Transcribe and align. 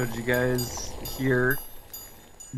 episode 0.00 0.16
you 0.16 0.22
guys 0.22 0.90
hear 1.18 1.58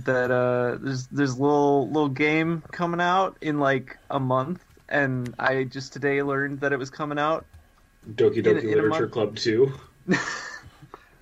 that 0.04 0.30
uh, 0.30 0.78
there's 0.80 1.06
there's 1.08 1.36
a 1.36 1.42
little 1.42 1.88
little 1.88 2.08
game 2.08 2.62
coming 2.70 3.00
out 3.00 3.36
in 3.40 3.58
like 3.58 3.98
a 4.10 4.20
month, 4.20 4.64
and 4.88 5.34
I 5.40 5.64
just 5.64 5.92
today 5.92 6.22
learned 6.22 6.60
that 6.60 6.72
it 6.72 6.78
was 6.78 6.88
coming 6.88 7.18
out. 7.18 7.44
Doki 8.14 8.44
Doki 8.44 8.44
in 8.44 8.46
a 8.46 8.68
Literature 8.68 9.00
month? 9.00 9.12
Club 9.12 9.36
2. 9.36 9.72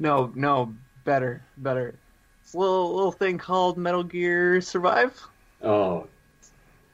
No, 0.03 0.33
no, 0.35 0.75
better, 1.05 1.43
better. 1.59 1.95
It's 2.43 2.55
a 2.55 2.59
little 2.59 2.95
little 2.95 3.13
thing 3.13 3.37
called 3.37 3.77
Metal 3.77 4.03
Gear 4.03 4.63
Survive 4.63 5.21
Oh, 5.63 6.07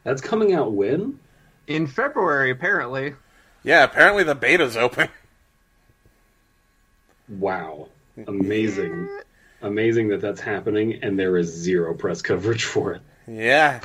that's 0.03 0.21
coming 0.21 0.55
out 0.55 0.73
when? 0.73 1.21
in 1.69 1.87
February, 1.87 2.51
apparently. 2.51 3.15
Yeah, 3.63 3.85
apparently 3.85 4.25
the 4.25 4.35
beta's 4.35 4.77
open. 4.77 5.09
Wow. 7.29 7.89
Amazing. 8.27 9.09
Amazing 9.63 10.09
that 10.09 10.21
that's 10.21 10.41
happening, 10.41 11.01
and 11.03 11.19
there 11.19 11.37
is 11.37 11.49
zero 11.53 11.95
press 11.95 12.23
coverage 12.23 12.65
for 12.73 12.93
it. 12.93 13.03
Yeah. 13.27 13.81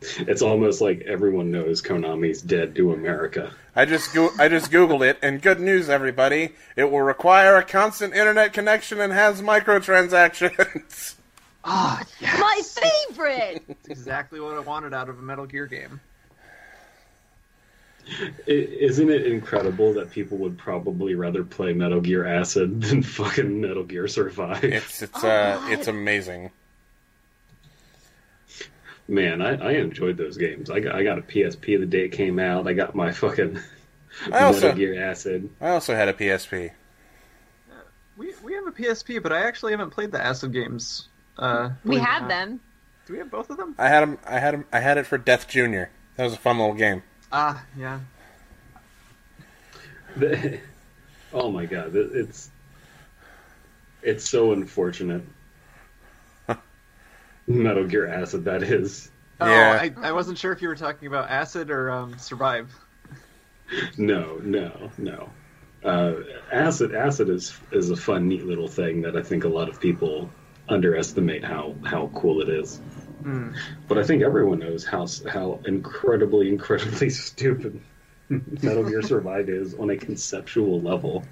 It's 0.00 0.42
almost 0.42 0.80
like 0.80 1.00
everyone 1.02 1.50
knows 1.50 1.80
Konami's 1.82 2.42
dead 2.42 2.74
to 2.76 2.92
America. 2.92 3.52
I 3.74 3.86
just 3.86 4.12
go- 4.14 4.30
I 4.38 4.48
just 4.48 4.70
googled 4.70 5.08
it, 5.08 5.18
and 5.22 5.40
good 5.40 5.58
news, 5.60 5.88
everybody! 5.88 6.50
It 6.76 6.84
will 6.90 7.00
require 7.02 7.56
a 7.56 7.62
constant 7.62 8.14
internet 8.14 8.52
connection 8.52 9.00
and 9.00 9.12
has 9.12 9.40
microtransactions. 9.42 11.14
Ah, 11.64 12.04
yes. 12.20 12.38
My 12.40 12.60
favorite. 13.08 13.64
That's 13.66 13.88
exactly 13.88 14.38
what 14.38 14.54
I 14.54 14.60
wanted 14.60 14.94
out 14.94 15.08
of 15.08 15.18
a 15.18 15.22
Metal 15.22 15.46
Gear 15.46 15.66
game. 15.66 16.00
I- 18.48 18.50
Isn't 18.50 19.10
it 19.10 19.26
incredible 19.26 19.94
that 19.94 20.10
people 20.10 20.38
would 20.38 20.56
probably 20.58 21.14
rather 21.14 21.42
play 21.44 21.72
Metal 21.72 22.00
Gear 22.00 22.24
Acid 22.26 22.80
than 22.82 23.02
fucking 23.18 23.60
Metal 23.60 23.84
Gear 23.84 24.06
Survive? 24.08 24.62
It's 24.64 25.02
it's 25.02 25.24
Oh, 25.24 25.28
uh 25.28 25.56
God. 25.58 25.72
it's 25.72 25.88
amazing. 25.88 26.50
Man, 29.08 29.40
I, 29.40 29.54
I 29.54 29.72
enjoyed 29.74 30.16
those 30.16 30.36
games. 30.36 30.68
I 30.68 30.80
got, 30.80 30.94
I 30.96 31.04
got 31.04 31.18
a 31.18 31.22
PSP 31.22 31.78
the 31.78 31.86
day 31.86 32.06
it 32.06 32.08
came 32.12 32.38
out. 32.40 32.66
I 32.66 32.72
got 32.72 32.94
my 32.96 33.12
fucking 33.12 33.58
I 34.32 34.40
also 34.44 34.62
Metal 34.68 34.76
Gear 34.76 35.04
Acid. 35.04 35.48
I 35.60 35.68
also 35.70 35.94
had 35.94 36.08
a 36.08 36.12
PSP. 36.12 36.72
We 38.16 38.32
we 38.42 38.54
have 38.54 38.66
a 38.66 38.72
PSP, 38.72 39.22
but 39.22 39.32
I 39.32 39.42
actually 39.42 39.72
haven't 39.72 39.90
played 39.90 40.10
the 40.10 40.24
Acid 40.24 40.52
games. 40.52 41.08
Uh, 41.38 41.70
We 41.84 41.90
believe 41.90 42.02
it 42.02 42.04
or 42.04 42.06
have 42.08 42.22
not. 42.22 42.28
them. 42.28 42.60
Do 43.06 43.12
we 43.12 43.18
have 43.20 43.30
both 43.30 43.50
of 43.50 43.58
them? 43.58 43.74
I 43.78 43.88
had 43.88 44.02
'em- 44.02 44.18
I 44.26 44.38
had 44.40 44.54
'em- 44.54 44.64
I 44.72 44.80
had 44.80 44.98
it 44.98 45.06
for 45.06 45.18
Death 45.18 45.46
Junior. 45.46 45.90
That 46.16 46.24
was 46.24 46.32
a 46.32 46.38
fun 46.38 46.58
little 46.58 46.74
game. 46.74 47.02
Ah, 47.32 47.64
yeah. 47.76 48.00
The- 50.16 50.58
oh 51.32 51.50
my 51.50 51.66
god, 51.66 51.94
it- 51.94 52.10
it's 52.14 52.50
it's 54.02 54.28
so 54.28 54.52
unfortunate. 54.52 55.22
Metal 57.46 57.84
Gear 57.84 58.06
Acid, 58.06 58.44
that 58.44 58.62
is. 58.62 59.10
Oh, 59.40 59.46
Yeah. 59.50 59.78
I, 59.80 60.08
I 60.08 60.12
wasn't 60.12 60.38
sure 60.38 60.52
if 60.52 60.62
you 60.62 60.68
were 60.68 60.76
talking 60.76 61.08
about 61.08 61.28
Acid 61.30 61.70
or 61.70 61.90
um, 61.90 62.18
Survive. 62.18 62.72
No, 63.98 64.38
no, 64.44 64.92
no. 64.96 65.28
Uh, 65.82 66.14
acid, 66.52 66.94
acid 66.94 67.28
is 67.28 67.52
is 67.72 67.90
a 67.90 67.96
fun, 67.96 68.28
neat 68.28 68.46
little 68.46 68.68
thing 68.68 69.02
that 69.02 69.16
I 69.16 69.22
think 69.22 69.42
a 69.42 69.48
lot 69.48 69.68
of 69.68 69.80
people 69.80 70.30
underestimate 70.68 71.42
how 71.42 71.74
how 71.84 72.08
cool 72.14 72.40
it 72.42 72.48
is. 72.48 72.80
Hmm. 73.26 73.50
But 73.88 73.98
I 73.98 74.04
think 74.04 74.22
everyone 74.22 74.60
knows 74.60 74.84
how 74.84 75.04
how 75.28 75.60
incredibly, 75.66 76.48
incredibly 76.48 77.10
stupid 77.28 77.80
Metal 78.28 78.84
Gear 78.84 79.02
Survive 79.02 79.48
is 79.48 79.74
on 79.74 79.90
a 79.90 79.96
conceptual 79.96 80.80
level. 80.80 81.24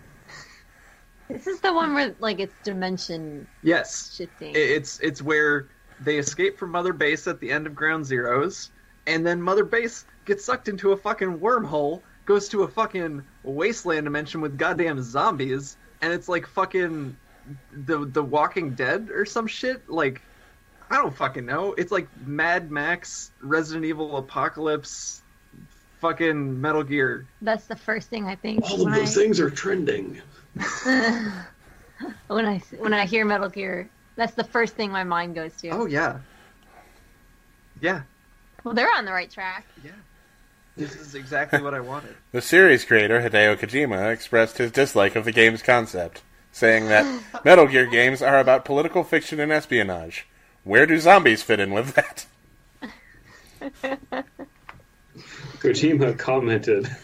This 1.29 1.47
is 1.47 1.61
the 1.61 1.73
one 1.73 1.95
where 1.95 2.13
like 2.19 2.41
it's 2.41 2.55
dimension 2.65 3.47
Yes, 3.63 4.13
shifting. 4.13 4.55
It's 4.57 4.99
it's 4.99 5.23
where 5.23 5.69
they 6.01 6.19
escape 6.19 6.59
from 6.59 6.73
Mother 6.73 6.93
Base 6.93 7.29
at 7.29 7.39
the 7.39 7.53
end 7.53 7.65
of 7.65 7.77
Ground 7.77 8.05
Zeroes, 8.05 8.71
and 9.07 9.25
then 9.25 9.41
Mother 9.41 9.65
Base 9.65 10.05
gets 10.25 10.45
sucked 10.45 10.67
into 10.67 10.91
a 10.91 10.97
fucking 10.97 11.39
wormhole, 11.39 12.03
goes 12.27 12.49
to 12.49 12.65
a 12.65 12.69
fucking 12.69 13.23
wasteland 13.45 14.03
dimension 14.03 14.41
with 14.41 14.59
goddamn 14.59 15.01
zombies, 15.01 15.77
and 16.03 16.13
it's 16.13 16.29
like 16.29 16.45
fucking 16.49 17.17
the 17.73 18.05
the 18.05 18.23
Walking 18.25 18.75
Dead 18.75 19.11
or 19.15 19.25
some 19.25 19.47
shit. 19.47 19.89
Like 19.89 20.23
I 20.91 20.97
don't 20.97 21.17
fucking 21.17 21.45
know. 21.47 21.73
It's 21.75 21.91
like 21.93 22.09
Mad 22.27 22.71
Max, 22.71 23.31
Resident 23.41 23.85
Evil 23.85 24.17
Apocalypse, 24.17 25.23
fucking 26.01 26.61
Metal 26.61 26.83
Gear. 26.85 27.27
That's 27.41 27.65
the 27.67 27.77
first 27.77 28.09
thing 28.09 28.27
I 28.27 28.37
think 28.37 28.63
All 28.65 28.87
of 28.87 28.95
those 28.95 29.17
I, 29.17 29.23
things 29.23 29.41
are 29.41 29.51
trending. 29.51 30.21
when 32.29 32.47
I 32.47 32.59
when 32.79 32.93
I 32.95 33.07
hear 33.07 33.25
Metal 33.25 33.49
Gear. 33.49 33.89
That's 34.17 34.35
the 34.35 34.45
first 34.45 34.75
thing 34.75 34.93
my 34.93 35.03
mind 35.05 35.35
goes 35.35 35.53
to. 35.63 35.71
Oh 35.71 35.87
yeah, 35.87 36.19
yeah, 37.81 38.03
Well, 38.63 38.75
they're 38.75 38.93
on 38.95 39.05
the 39.05 39.13
right 39.13 39.31
track. 39.31 39.67
yeah. 39.85 39.91
This 40.77 40.95
is 40.97 41.15
exactly 41.15 41.61
what 41.63 41.75
I 41.75 41.81
wanted. 41.81 42.15
The 42.33 42.41
series 42.43 42.85
creator 42.85 43.21
Hideo 43.21 43.57
Kojima 43.57 44.13
expressed 44.13 44.59
his 44.59 44.71
dislike 44.73 45.15
of 45.17 45.25
the 45.25 45.33
game's 45.33 45.63
concept, 45.63 46.23
saying 46.53 46.87
that 46.89 47.23
Metal 47.45 47.67
Gear 47.67 47.87
games 47.87 48.23
are 48.23 48.39
about 48.39 48.65
political 48.65 49.03
fiction 49.05 49.41
and 49.41 49.51
espionage. 49.53 50.27
Where 50.65 50.87
do 50.87 50.99
zombies 50.99 51.43
fit 51.43 51.61
in 51.61 51.73
with 51.73 51.95
that? 51.95 52.27
Kojima 55.61 56.19
commented, 56.19 56.95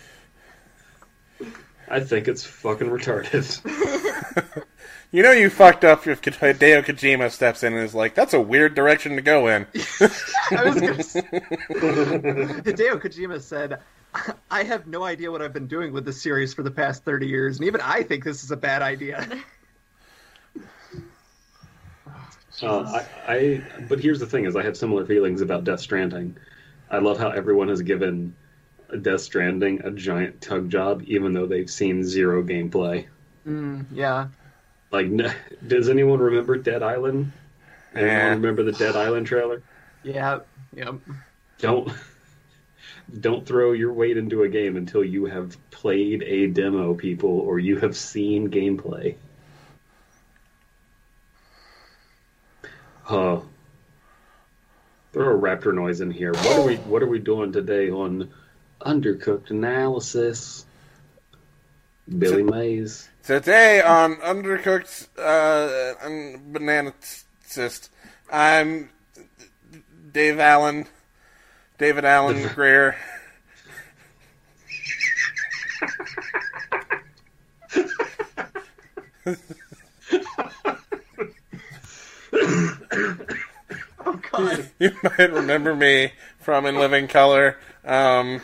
"I 1.88 2.00
think 2.00 2.28
it's 2.28 2.44
fucking 2.44 2.88
retarded." 2.88 4.64
You 5.12 5.24
know 5.24 5.32
you 5.32 5.50
fucked 5.50 5.84
up 5.84 6.06
if 6.06 6.22
Ko- 6.22 6.30
Hideo 6.30 6.84
Kojima 6.84 7.32
steps 7.32 7.64
in 7.64 7.72
and 7.72 7.82
is 7.82 7.96
like, 7.96 8.14
"That's 8.14 8.32
a 8.32 8.40
weird 8.40 8.76
direction 8.76 9.16
to 9.16 9.22
go 9.22 9.48
in." 9.48 9.66
I 10.52 10.64
was 10.64 10.80
gonna 10.80 11.02
say, 11.02 11.22
Hideo 11.22 13.02
Kojima 13.02 13.40
said, 13.40 13.80
"I 14.48 14.62
have 14.62 14.86
no 14.86 15.02
idea 15.02 15.32
what 15.32 15.42
I've 15.42 15.52
been 15.52 15.66
doing 15.66 15.92
with 15.92 16.04
this 16.04 16.22
series 16.22 16.54
for 16.54 16.62
the 16.62 16.70
past 16.70 17.04
thirty 17.04 17.26
years, 17.26 17.58
and 17.58 17.66
even 17.66 17.80
I 17.80 18.04
think 18.04 18.22
this 18.22 18.44
is 18.44 18.52
a 18.52 18.56
bad 18.56 18.82
idea." 18.82 19.26
Uh, 22.62 23.02
I, 23.26 23.32
I, 23.32 23.62
but 23.88 24.00
here's 24.00 24.20
the 24.20 24.26
thing: 24.26 24.44
is 24.44 24.56
I 24.56 24.62
have 24.62 24.76
similar 24.76 25.06
feelings 25.06 25.40
about 25.40 25.64
Death 25.64 25.80
Stranding. 25.80 26.36
I 26.90 26.98
love 26.98 27.18
how 27.18 27.30
everyone 27.30 27.68
has 27.68 27.82
given 27.82 28.34
Death 29.02 29.20
Stranding 29.22 29.82
a 29.84 29.90
giant 29.90 30.40
tug 30.40 30.68
job, 30.70 31.02
even 31.06 31.32
though 31.32 31.46
they've 31.46 31.70
seen 31.70 32.04
zero 32.04 32.42
gameplay. 32.42 33.06
Mm, 33.46 33.86
yeah, 33.90 34.28
Like, 34.90 35.06
n- 35.06 35.34
does 35.66 35.88
anyone 35.88 36.18
remember 36.20 36.56
Dead 36.58 36.82
Island? 36.82 37.32
Anyone 37.94 38.06
Yeah. 38.06 38.28
remember 38.30 38.62
the 38.62 38.72
Dead 38.72 38.96
Island 38.96 39.26
trailer? 39.26 39.62
yeah, 40.02 40.40
yeah. 40.72 40.92
Don't, 41.58 41.92
don't 43.20 43.46
throw 43.46 43.72
your 43.72 43.92
weight 43.92 44.16
into 44.16 44.42
a 44.42 44.48
game 44.48 44.76
until 44.76 45.04
you 45.04 45.26
have 45.26 45.56
played 45.70 46.22
a 46.22 46.48
demo, 46.48 46.94
people, 46.94 47.30
or 47.40 47.58
you 47.58 47.78
have 47.78 47.96
seen 47.96 48.50
gameplay. 48.50 49.16
Uh, 53.10 53.40
throw 55.12 55.36
a 55.36 55.40
raptor 55.40 55.74
noise 55.74 56.00
in 56.00 56.12
here. 56.12 56.32
What 56.32 56.58
are 56.58 56.62
we 56.62 56.76
What 56.76 57.02
are 57.02 57.08
we 57.08 57.18
doing 57.18 57.50
today 57.50 57.90
on 57.90 58.30
undercooked 58.80 59.50
analysis? 59.50 60.64
Billy 62.18 62.44
Mays. 62.44 63.08
Today 63.24 63.82
on 63.82 64.14
Undercooked 64.16 65.08
uh, 65.18 65.94
and 66.04 66.52
Banana 66.52 66.94
Cyst, 67.44 67.90
I'm 68.32 68.90
Dave 70.12 70.38
Allen, 70.38 70.86
David 71.78 72.04
Allen 72.04 72.48
Greer. 72.54 72.96
Oh 84.06 84.18
god, 84.32 84.70
You 84.78 84.92
might 85.02 85.30
remember 85.30 85.76
me 85.76 86.12
from 86.38 86.64
In 86.64 86.76
Living 86.76 87.06
Color. 87.06 87.58
Um, 87.84 88.40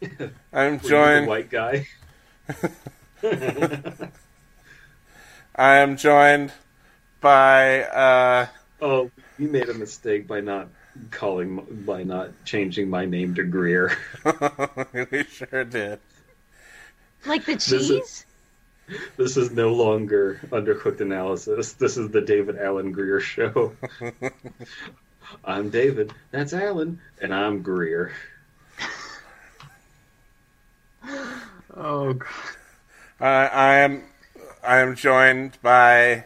I'm 0.52 0.78
The 0.78 0.88
joined. 0.88 1.26
white 1.26 1.50
guy. 1.50 1.86
I 5.54 5.76
am 5.76 5.96
joined 5.96 6.52
by. 7.20 7.82
Uh, 7.82 8.46
Oh, 8.80 9.10
you 9.38 9.48
made 9.48 9.68
a 9.68 9.74
mistake 9.74 10.26
by 10.26 10.40
not 10.40 10.68
calling 11.10 11.84
by 11.86 12.02
not 12.04 12.30
changing 12.44 12.88
my 12.90 13.04
name 13.06 13.34
to 13.36 13.44
Grier. 13.44 13.96
we 15.10 15.24
sure 15.24 15.64
did. 15.64 15.98
Like 17.26 17.44
the 17.44 17.52
is- 17.52 17.66
cheese? 17.66 18.26
This 19.16 19.36
is 19.36 19.50
no 19.50 19.72
longer 19.72 20.40
undercooked 20.50 21.00
analysis. 21.00 21.72
This 21.72 21.96
is 21.96 22.10
the 22.10 22.20
David 22.20 22.56
Alan 22.58 22.92
Grier 22.92 23.20
show. 23.20 23.72
I'm 25.44 25.70
David, 25.70 26.12
that's 26.30 26.52
Allen, 26.52 27.00
and 27.20 27.34
I'm 27.34 27.62
Grier. 27.62 28.12
oh 31.76 32.12
god. 32.12 32.28
I 33.20 33.46
I 33.46 33.74
am 33.78 34.02
I 34.62 34.78
am 34.78 34.94
joined 34.94 35.58
by 35.62 36.24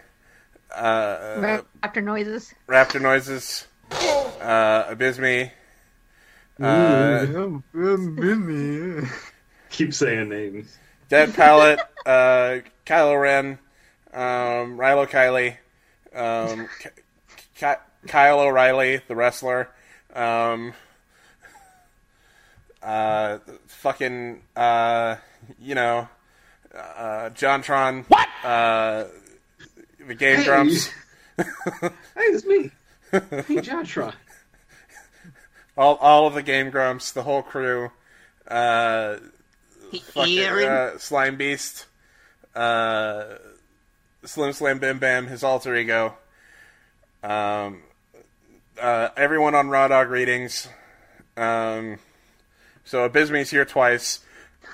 uh, 0.74 1.60
Raptor 1.82 2.02
noises. 2.04 2.54
Raptor 2.68 3.00
Noises, 3.00 3.66
uh, 3.90 4.84
Abysme, 4.94 5.50
uh, 6.60 7.26
Keep 9.70 9.94
saying 9.94 10.28
names. 10.28 10.76
Dead 11.10 11.34
Palette, 11.34 11.80
uh, 12.06 12.58
Kylo 12.86 13.20
Ren, 13.20 13.58
um, 14.14 14.78
Rilo 14.78 15.06
Kiley, 15.08 15.56
um, 16.16 16.68
K- 16.78 16.90
K- 17.56 17.74
Kyle 18.06 18.40
O'Reilly, 18.40 19.00
the 19.08 19.14
wrestler, 19.16 19.68
um, 20.14 20.72
uh, 22.82 23.38
fucking, 23.66 24.40
uh, 24.56 25.16
you 25.60 25.74
know, 25.74 26.08
uh, 26.74 27.30
Jontron, 27.34 28.04
what? 28.08 28.28
Uh, 28.44 29.04
the 30.06 30.14
Game 30.14 30.38
Hey. 30.38 30.44
Grumps, 30.44 30.90
Hey, 31.36 31.90
it's 32.18 32.44
me. 32.46 32.70
Hey, 33.48 33.60
Joshua. 33.60 34.14
all 35.76 35.96
all 35.96 36.26
of 36.28 36.34
the 36.34 36.42
Game 36.42 36.70
Grumps, 36.70 37.10
the 37.12 37.22
whole 37.24 37.42
crew, 37.42 37.90
uh, 38.48 39.16
fucking, 39.98 40.38
uh, 40.68 40.98
Slime 40.98 41.36
Beast, 41.36 41.86
uh, 42.54 43.24
Slim 44.24 44.52
Slam 44.52 44.78
Bim 44.78 44.98
Bam, 44.98 45.26
his 45.26 45.42
alter 45.42 45.74
ego, 45.74 46.14
um, 47.22 47.82
uh, 48.80 49.08
everyone 49.16 49.54
on 49.54 49.68
Raw 49.68 49.88
Dog 49.88 50.10
readings. 50.10 50.68
Um, 51.36 51.98
so 52.84 53.04
Abysme's 53.04 53.50
here 53.50 53.64
twice. 53.64 54.20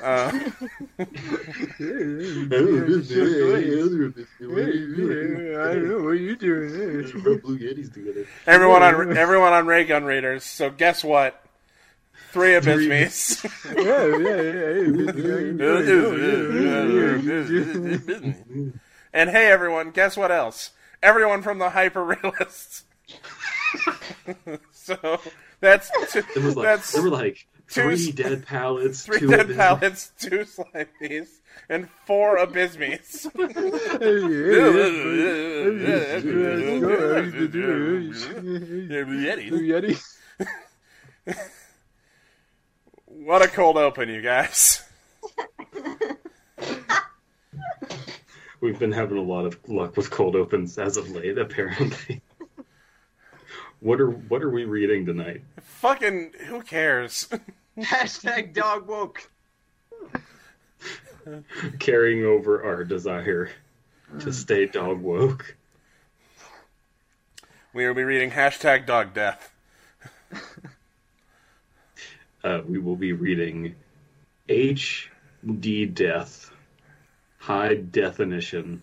Uh, 0.03 0.31
what 0.31 1.89
you 6.19 6.37
doing? 6.37 7.21
Blue 7.23 7.59
everyone 8.47 8.83
on 8.83 9.17
everyone 9.17 9.53
on 9.55 9.67
Ray 9.67 9.85
Gun 9.85 10.05
Readers. 10.05 10.45
So 10.45 10.69
guess 10.71 11.03
what? 11.03 11.46
Three 12.37 12.53
Abysmes. 12.53 13.41
and 19.15 19.31
hey, 19.31 19.51
everyone, 19.51 19.91
guess 19.91 20.19
what 20.19 20.31
else? 20.31 20.73
Everyone 21.03 21.41
from 21.41 21.59
the 21.59 21.71
Hyper 21.71 22.05
Realists. 22.05 22.85
so 24.73 25.19
that's 25.61 25.91
two, 26.13 26.23
There 26.35 26.43
was 26.45 26.57
like 26.57 26.65
that's 26.67 26.93
there 26.93 27.03
were 27.03 27.09
like 27.09 27.47
two- 27.71 27.97
three 27.97 28.13
dead 28.13 28.45
pallets, 28.47 29.05
three 29.07 29.21
two 29.21 29.29
dead 29.29 29.57
pallets, 29.57 30.13
two 30.19 30.45
slime 30.45 30.89
beasts, 31.01 31.41
and 31.71 31.89
four 32.05 32.37
abysmes. 32.37 33.33
Yeti. 38.91 40.03
What 43.27 43.43
a 43.43 43.49
cold 43.49 43.77
open, 43.77 44.09
you 44.09 44.23
guys. 44.23 44.85
We've 48.61 48.79
been 48.79 48.93
having 48.93 49.19
a 49.19 49.23
lot 49.23 49.47
of 49.47 49.59
luck 49.69 49.97
with 49.97 50.13
cold 50.13 50.37
opens 50.37 50.79
as 50.79 50.97
of 50.97 51.11
late, 51.11 51.37
apparently. 51.37 52.23
what 53.81 54.01
are 54.01 54.11
what 54.11 54.45
are 54.45 54.51
we 54.51 54.65
reading 54.65 55.05
tonight? 55.05 55.43
Fucking, 55.61 56.35
who 56.47 56.63
cares? 56.63 57.29
Hashtag 57.77 58.55
dog 58.55 58.87
woke. 58.87 59.29
Carrying 61.81 62.25
over 62.25 62.63
our 62.65 62.85
desire 62.85 63.51
to 64.21 64.33
stay 64.33 64.67
dog 64.67 65.01
woke. 65.01 65.57
We 67.75 67.89
will 67.89 67.95
be 67.95 68.05
reading 68.05 68.31
hashtag 68.31 68.87
dog 68.87 69.15
death. 69.15 69.53
Uh, 72.47 72.63
we 72.69 72.79
will 72.79 72.95
be 72.95 73.13
reading 73.13 73.75
HD 74.49 75.93
Death, 75.93 76.53
High 77.39 77.75
Definition. 77.75 78.83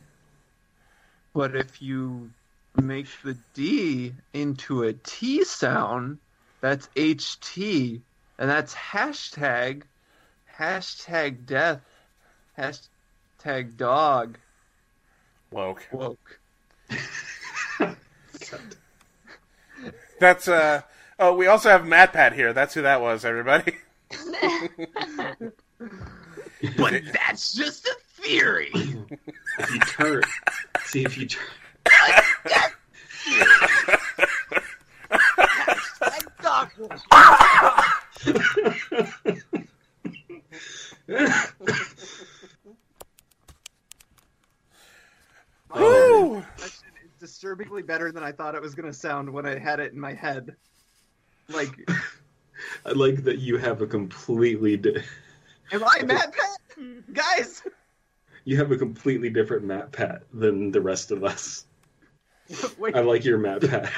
But 1.33 1.55
if 1.55 1.81
you 1.81 2.29
make 2.75 3.07
the 3.23 3.37
D 3.53 4.15
into 4.33 4.83
a 4.83 4.91
T 4.91 5.45
sound, 5.45 6.17
that's 6.59 6.89
HT, 6.97 8.01
and 8.37 8.49
that's 8.49 8.75
hashtag, 8.75 9.83
hashtag 10.59 11.45
death, 11.45 11.79
hashtag 12.57 13.77
dog 13.77 14.37
Woke. 15.51 15.87
woke. 15.93 16.39
That's, 20.19 20.47
uh, 20.47 20.81
oh, 21.19 21.33
we 21.35 21.47
also 21.47 21.69
have 21.69 21.81
MatPat 21.83 22.33
here. 22.33 22.53
That's 22.53 22.73
who 22.73 22.81
that 22.83 23.01
was, 23.01 23.25
everybody. 23.25 23.77
But 26.77 26.93
that's 27.13 27.53
just 27.53 27.87
a 27.87 27.95
theory. 28.21 28.71
If 28.73 29.73
you 29.73 29.79
turn, 29.81 30.23
see 30.85 31.03
if 31.03 31.17
you 31.17 31.27
turn. 31.27 31.43
Hashtag 35.09 36.41
dog 36.41 36.69
woke. 36.77 36.99
Woo! 45.75 46.43
It's 46.57 46.83
disturbingly 47.19 47.81
better 47.83 48.11
than 48.11 48.23
I 48.23 48.31
thought 48.31 48.55
it 48.55 48.61
was 48.61 48.73
going 48.73 48.89
to 48.89 48.97
sound 48.97 49.29
when 49.29 49.45
I 49.45 49.59
had 49.59 49.81
it 49.81 49.91
in 49.91 49.99
my 49.99 50.13
head. 50.13 50.55
Like, 51.49 51.89
I 52.85 52.91
like 52.91 53.23
that 53.23 53.39
you 53.39 53.57
have 53.57 53.81
a 53.81 53.87
completely 53.87 54.77
di- 54.77 55.03
am 55.71 55.83
I 55.83 56.03
Matt 56.03 56.33
Pat? 56.33 57.13
Guys! 57.13 57.63
you 58.45 58.57
have 58.57 58.71
a 58.71 58.77
completely 58.77 59.29
different 59.29 59.63
Matt 59.63 59.91
Pat 59.91 60.23
than 60.33 60.71
the 60.71 60.81
rest 60.81 61.11
of 61.11 61.23
us. 61.23 61.65
Wait, 62.77 62.95
I 62.95 63.01
like 63.01 63.23
your 63.23 63.37
Matt 63.37 63.61
Pat. 63.61 63.91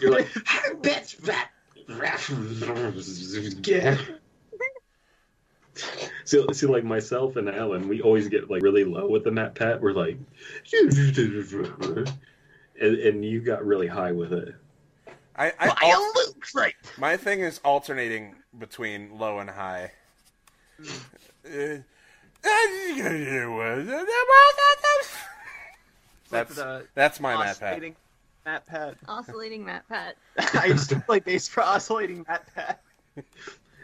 You're 0.00 0.10
like, 0.10 0.26
bitch, 0.80 1.18
that. 1.18 1.50
Yeah. 3.66 3.98
So, 6.24 6.46
see, 6.52 6.66
like 6.66 6.84
myself 6.84 7.36
and 7.36 7.48
Allen, 7.48 7.88
we 7.88 8.00
always 8.00 8.28
get 8.28 8.50
like 8.50 8.62
really 8.62 8.84
low 8.84 9.08
with 9.08 9.24
the 9.24 9.30
Matt 9.30 9.54
Pat. 9.54 9.80
We're 9.80 9.92
like, 9.92 10.16
and, 12.80 12.94
and 12.94 13.24
you 13.24 13.40
got 13.40 13.64
really 13.64 13.86
high 13.86 14.12
with 14.12 14.32
it. 14.32 14.54
I, 15.36 15.48
I, 15.48 15.52
I 15.82 15.90
al- 15.90 16.12
look 16.14 16.46
right. 16.54 16.74
my 16.98 17.16
thing 17.16 17.40
is 17.40 17.60
alternating 17.64 18.36
between 18.58 19.18
low 19.18 19.38
and 19.38 19.50
high. 19.50 19.92
Uh, 20.80 21.78
That's 26.30 26.54
the 26.56 26.86
that's 26.94 27.20
my 27.20 27.36
Matt 27.36 27.60
Pat. 27.60 27.68
oscillating 27.72 27.96
Matt 28.44 28.66
Pat. 28.66 28.96
Oscillating 29.08 29.64
Matt 29.64 29.88
Pat. 29.88 30.16
I 30.54 30.66
used 30.66 30.88
to 30.90 31.00
play 31.00 31.20
bass 31.20 31.48
for 31.48 31.62
oscillating 31.62 32.24
Matt 32.28 32.46
Pat. 32.54 32.80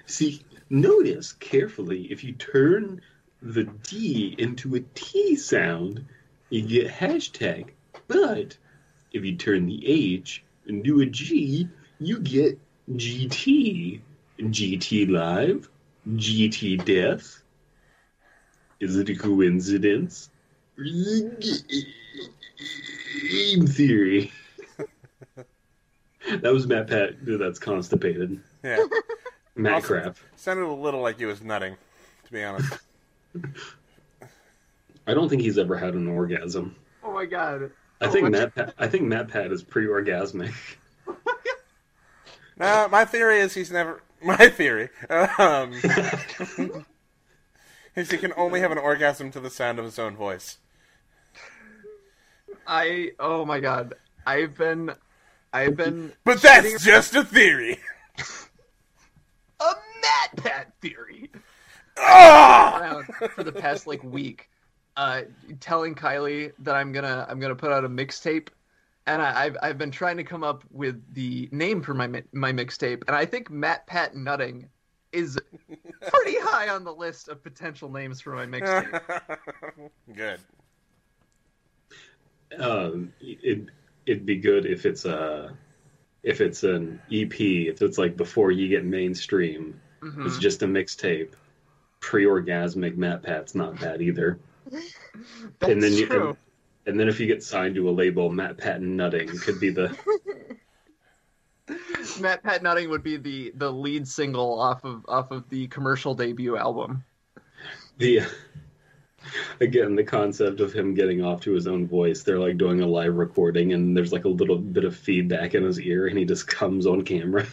See, 0.07 0.43
notice 0.71 1.33
carefully 1.33 2.11
if 2.13 2.25
you 2.25 2.33
turn 2.33 3.01
the 3.41 3.65
D 3.65 4.35
into 4.39 4.75
a 4.77 4.81
T 4.95 5.37
sound, 5.37 6.05
you 6.51 6.63
get 6.63 6.89
hashtag. 6.89 7.71
But 8.09 8.57
if 9.13 9.25
you 9.25 9.37
turn 9.37 9.67
the 9.67 9.87
H 9.87 10.43
into 10.67 11.01
a 11.01 11.07
G, 11.07 11.69
you 11.99 12.19
get 12.21 12.59
GT. 12.91 14.01
GT 14.41 15.09
Live, 15.11 15.69
GT 16.09 16.85
Death. 16.85 17.43
Is 18.81 18.97
it 18.97 19.09
a 19.11 19.15
coincidence? 19.15 20.31
Game 23.31 23.67
theory. 23.67 24.33
that 26.41 26.53
was 26.53 26.67
Matt 26.67 26.89
Pat. 26.89 27.15
That's 27.25 27.59
constipated. 27.61 28.41
Yeah, 28.65 28.85
Matt 29.55 29.75
Also- 29.75 29.87
crap. 29.89 30.17
sounded 30.37 30.65
a 30.65 30.73
little 30.73 31.01
like 31.03 31.19
he 31.19 31.27
was 31.27 31.43
nutting, 31.43 31.77
to 32.25 32.33
be 32.33 32.43
honest. 32.43 32.73
I 35.07 35.15
don't 35.15 35.29
think 35.29 35.43
he's 35.43 35.59
ever 35.59 35.77
had 35.77 35.95
an 35.95 36.09
orgasm. 36.09 36.75
Oh 37.05 37.13
my 37.13 37.27
god. 37.27 37.71
I 38.03 38.09
think 38.09 38.23
what's- 38.25 38.33
Matt. 38.39 38.55
Pat, 38.55 38.75
I 38.79 38.87
think 38.89 39.05
Matt 39.05 39.29
Pat 39.29 39.53
is 39.53 39.63
pre-orgasmic. 39.63 40.55
No, 42.59 42.87
my 42.89 43.05
theory 43.05 43.39
is 43.41 43.55
he's 43.55 43.71
never. 43.71 44.03
My 44.23 44.37
theory 44.37 44.89
um, 45.39 45.73
is 47.97 48.11
he 48.11 48.19
can 48.19 48.33
only 48.37 48.61
have 48.61 48.71
an 48.71 48.79
orgasm 48.79 49.31
to 49.33 49.41
the 49.41 49.51
sound 49.51 49.79
of 49.81 49.85
his 49.85 49.99
own 49.99 50.15
voice. 50.17 50.59
I 52.67 53.13
oh 53.19 53.45
my 53.45 53.59
god. 53.59 53.95
I've 54.27 54.57
been 54.57 54.93
I've 55.53 55.77
been 55.77 56.13
But 56.25 56.39
sitting- 56.41 56.73
that's 56.73 56.85
just 56.85 57.15
a 57.17 57.25
theory. 57.25 57.79
a 59.61 59.65
Matt 60.03 60.37
Pat 60.37 60.73
theory. 60.81 61.31
around 61.99 63.07
for 63.35 63.43
the 63.43 63.53
past 63.53 63.87
like 63.89 64.05
week, 64.05 64.49
uh, 64.97 65.23
telling 65.61 65.95
Kylie 65.95 66.53
that 66.61 66.75
I'm 66.75 66.93
gonna 66.93 67.27
I'm 67.29 67.41
gonna 67.41 67.55
put 67.57 67.73
out 67.73 67.85
a 67.85 67.89
mixtape, 67.89 68.49
and 69.07 69.23
I, 69.23 69.45
I've 69.45 69.57
I've 69.63 69.79
been 69.79 69.91
trying 69.91 70.17
to 70.19 70.25
come 70.25 70.45
up 70.45 70.65
with 70.71 71.03
the 71.15 71.49
name 71.53 71.83
for 71.83 71.95
my 71.95 72.07
my 72.33 72.53
mixtape, 72.53 73.03
and 73.07 73.17
I 73.17 73.25
think 73.27 73.51
Matt 73.51 73.87
Pat 73.87 74.15
Nutting 74.15 74.69
is 75.13 75.39
pretty 76.09 76.37
high 76.41 76.69
on 76.69 76.85
the 76.85 76.95
list 76.95 77.29
of 77.29 77.43
potential 77.43 77.91
names 77.91 78.21
for 78.21 78.35
my 78.35 78.47
mixtape. 78.47 79.01
Good. 80.15 80.41
Um, 82.59 83.13
it 83.21 83.67
it'd 84.07 84.27
be 84.27 84.37
good 84.37 84.67
if 84.67 84.85
it's 84.85 85.05
a 85.05 85.57
if 86.23 86.41
it's 86.41 86.65
an 86.65 87.01
EP, 87.11 87.41
if 87.41 87.83
it's 87.83 87.99
like 87.99 88.17
before 88.17 88.51
you 88.51 88.69
get 88.69 88.85
mainstream, 88.85 89.81
Mhm. 90.03 90.27
it's 90.27 90.39
just 90.39 90.63
a 90.63 90.67
mixtape. 90.67 91.33
Pre-orgasmic 92.01 92.97
Matt 92.97 93.23
Pat's 93.23 93.55
not 93.55 93.79
bad 93.81 94.03
either. 94.03 94.39
That's 94.73 94.95
and 95.73 95.83
then 95.83 95.93
you, 95.93 96.07
true. 96.07 96.29
and, 96.31 96.37
and 96.87 97.01
then 97.01 97.09
if 97.09 97.21
you 97.21 97.27
get 97.27 97.43
signed 97.43 97.75
to 97.77 97.89
a 97.89 97.93
label, 97.93 98.31
Matt 98.31 98.57
Pat 98.57 98.81
Nutting 98.81 99.29
could 99.29 99.61
be 99.61 99.71
the 99.71 99.97
Matt 102.21 102.43
Pat 102.43 102.63
Nutting 102.63 102.91
would 102.91 103.03
be 103.03 103.17
the 103.17 103.53
the 103.55 103.71
lead 103.71 104.09
single 104.09 104.59
off 104.61 104.85
of 104.85 105.05
off 105.09 105.31
of 105.31 105.49
the 105.49 105.69
commercial 105.69 106.15
debut 106.15 106.57
album. 106.57 107.05
the 107.99 108.21
again 109.61 109.95
the 109.95 110.05
concept 110.05 110.61
of 110.61 110.73
him 110.73 110.95
getting 110.95 111.25
off 111.25 111.41
to 111.43 111.53
his 111.53 111.67
own 111.67 111.87
voice. 111.87 112.23
They're 112.23 112.39
like 112.39 112.59
doing 112.59 112.81
a 112.81 112.87
live 112.87 113.15
recording, 113.15 113.73
and 113.73 113.97
there's 113.97 114.13
like 114.13 114.25
a 114.25 114.29
little 114.29 114.59
bit 114.59 114.85
of 114.85 114.97
feedback 114.97 115.55
in 115.55 115.63
his 115.63 115.81
ear, 115.81 116.07
and 116.07 116.19
he 116.19 116.25
just 116.25 116.47
comes 116.49 116.87
on 116.87 117.03
camera. 117.03 117.47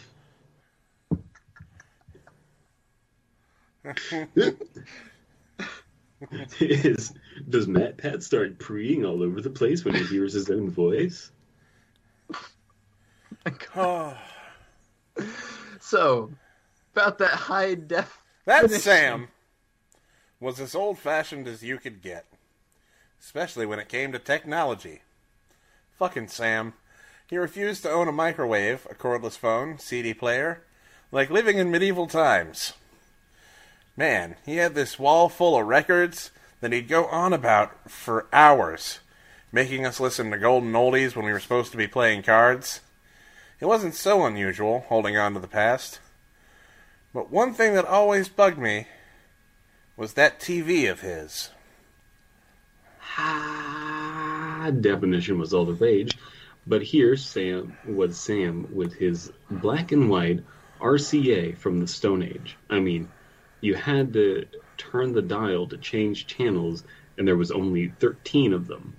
Is 6.60 7.12
does 7.48 7.66
Matt 7.66 7.96
Pat 7.96 8.22
start 8.22 8.58
preeing 8.58 9.08
all 9.08 9.22
over 9.22 9.40
the 9.40 9.50
place 9.50 9.84
when 9.84 9.94
he 9.94 10.04
hears 10.04 10.32
his 10.32 10.50
own 10.50 10.70
voice? 10.70 11.30
Oh, 13.74 14.16
So, 15.80 16.30
about 16.92 17.18
that 17.18 17.30
high 17.30 17.74
def. 17.74 18.22
that 18.44 18.70
Sam 18.70 19.28
was 20.38 20.60
as 20.60 20.74
old 20.74 20.98
fashioned 20.98 21.48
as 21.48 21.62
you 21.62 21.78
could 21.78 22.00
get, 22.02 22.26
especially 23.20 23.66
when 23.66 23.78
it 23.78 23.88
came 23.88 24.12
to 24.12 24.18
technology. 24.18 25.02
Fucking 25.98 26.28
Sam. 26.28 26.74
He 27.28 27.36
refused 27.38 27.82
to 27.82 27.90
own 27.90 28.08
a 28.08 28.12
microwave, 28.12 28.86
a 28.90 28.94
cordless 28.94 29.36
phone, 29.36 29.78
CD 29.78 30.14
player, 30.14 30.64
like 31.12 31.30
living 31.30 31.58
in 31.58 31.70
medieval 31.70 32.06
times. 32.06 32.74
Man, 34.00 34.36
he 34.46 34.56
had 34.56 34.74
this 34.74 34.98
wall 34.98 35.28
full 35.28 35.58
of 35.58 35.66
records 35.66 36.30
that 36.62 36.72
he'd 36.72 36.88
go 36.88 37.04
on 37.08 37.34
about 37.34 37.90
for 37.90 38.28
hours, 38.32 39.00
making 39.52 39.84
us 39.84 40.00
listen 40.00 40.30
to 40.30 40.38
golden 40.38 40.72
oldies 40.72 41.14
when 41.14 41.26
we 41.26 41.32
were 41.32 41.38
supposed 41.38 41.70
to 41.72 41.76
be 41.76 41.86
playing 41.86 42.22
cards. 42.22 42.80
It 43.60 43.66
wasn't 43.66 43.94
so 43.94 44.24
unusual, 44.24 44.86
holding 44.88 45.18
on 45.18 45.34
to 45.34 45.38
the 45.38 45.46
past. 45.46 46.00
But 47.12 47.30
one 47.30 47.52
thing 47.52 47.74
that 47.74 47.84
always 47.84 48.30
bugged 48.30 48.56
me 48.56 48.86
was 49.98 50.14
that 50.14 50.40
TV 50.40 50.90
of 50.90 51.02
his. 51.02 51.50
Ah, 53.18 54.70
definition 54.80 55.38
was 55.38 55.52
all 55.52 55.66
the 55.66 55.74
rage, 55.74 56.16
but 56.66 56.80
here 56.82 57.18
Sam 57.18 57.76
was 57.86 58.18
Sam 58.18 58.66
with 58.74 58.94
his 58.94 59.30
black 59.50 59.92
and 59.92 60.08
white 60.08 60.42
RCA 60.80 61.58
from 61.58 61.80
the 61.80 61.86
Stone 61.86 62.22
Age. 62.22 62.56
I 62.70 62.80
mean, 62.80 63.10
you 63.60 63.74
had 63.74 64.12
to 64.14 64.46
turn 64.76 65.12
the 65.12 65.22
dial 65.22 65.66
to 65.68 65.76
change 65.76 66.26
channels, 66.26 66.82
and 67.18 67.26
there 67.26 67.36
was 67.36 67.50
only 67.50 67.92
13 67.98 68.52
of 68.52 68.66
them. 68.66 68.94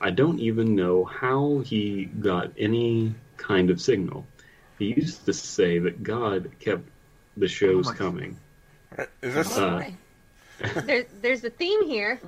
I 0.00 0.10
don't 0.10 0.40
even 0.40 0.74
know 0.74 1.04
how 1.04 1.58
he 1.58 2.06
got 2.06 2.52
any 2.58 3.14
kind 3.36 3.70
of 3.70 3.80
signal. 3.80 4.26
He 4.78 4.86
used 4.86 5.26
to 5.26 5.32
say 5.32 5.78
that 5.78 6.02
God 6.02 6.50
kept 6.58 6.88
the 7.36 7.48
shows 7.48 7.88
Oh 7.88 7.92
coming. 7.92 8.38
Is 9.22 9.34
this 9.34 9.56
Uh, 9.56 9.90
There, 10.58 11.06
there's 11.20 11.44
a 11.44 11.50
theme 11.50 11.86
here. 11.86 12.20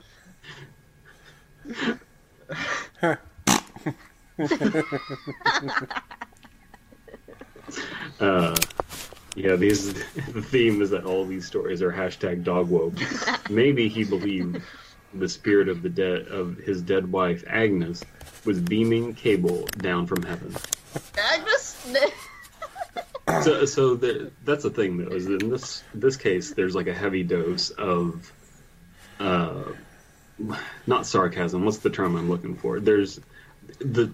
Uh, 8.21 8.55
yeah, 9.35 9.57
these 9.57 9.93
the 10.33 10.43
theme 10.43 10.83
is 10.83 10.91
that 10.91 11.05
all 11.05 11.25
these 11.25 11.47
stories 11.47 11.83
are 11.83 11.93
hashtag 11.93 12.45
dog 12.45 12.69
woke. 12.69 12.95
Maybe 13.51 13.89
he 13.89 14.05
believed 14.05 14.61
the 15.15 15.29
spirit 15.29 15.69
of 15.69 15.83
the 15.83 15.89
dead 15.91 16.29
of 16.29 16.57
his 16.57 16.81
dead 16.83 17.11
wife 17.11 17.45
Agnes 17.47 18.03
was 18.45 18.59
beaming 18.61 19.15
cable 19.15 19.67
down 19.79 20.07
from 20.07 20.23
heaven. 20.23 20.55
Agnes? 21.17 21.87
So, 23.43 23.65
so 23.65 23.95
the, 23.95 24.31
that's 24.45 24.63
the 24.65 24.71
thing 24.71 24.99
though 24.99 25.15
is 25.15 25.27
in 25.27 25.49
this 25.49 25.83
this 25.95 26.17
case 26.17 26.53
there's 26.55 26.75
like 26.75 26.87
a 26.87 26.95
heavy 26.95 27.23
dose 27.23 27.71
of 27.71 28.31
uh, 29.21 29.63
not 30.87 31.07
sarcasm. 31.07 31.65
What's 31.65 31.79
the 31.79 31.91
term 31.91 32.17
I'm 32.17 32.29
looking 32.29 32.57
for? 32.57 32.81
There's 32.81 33.21
the 33.79 34.13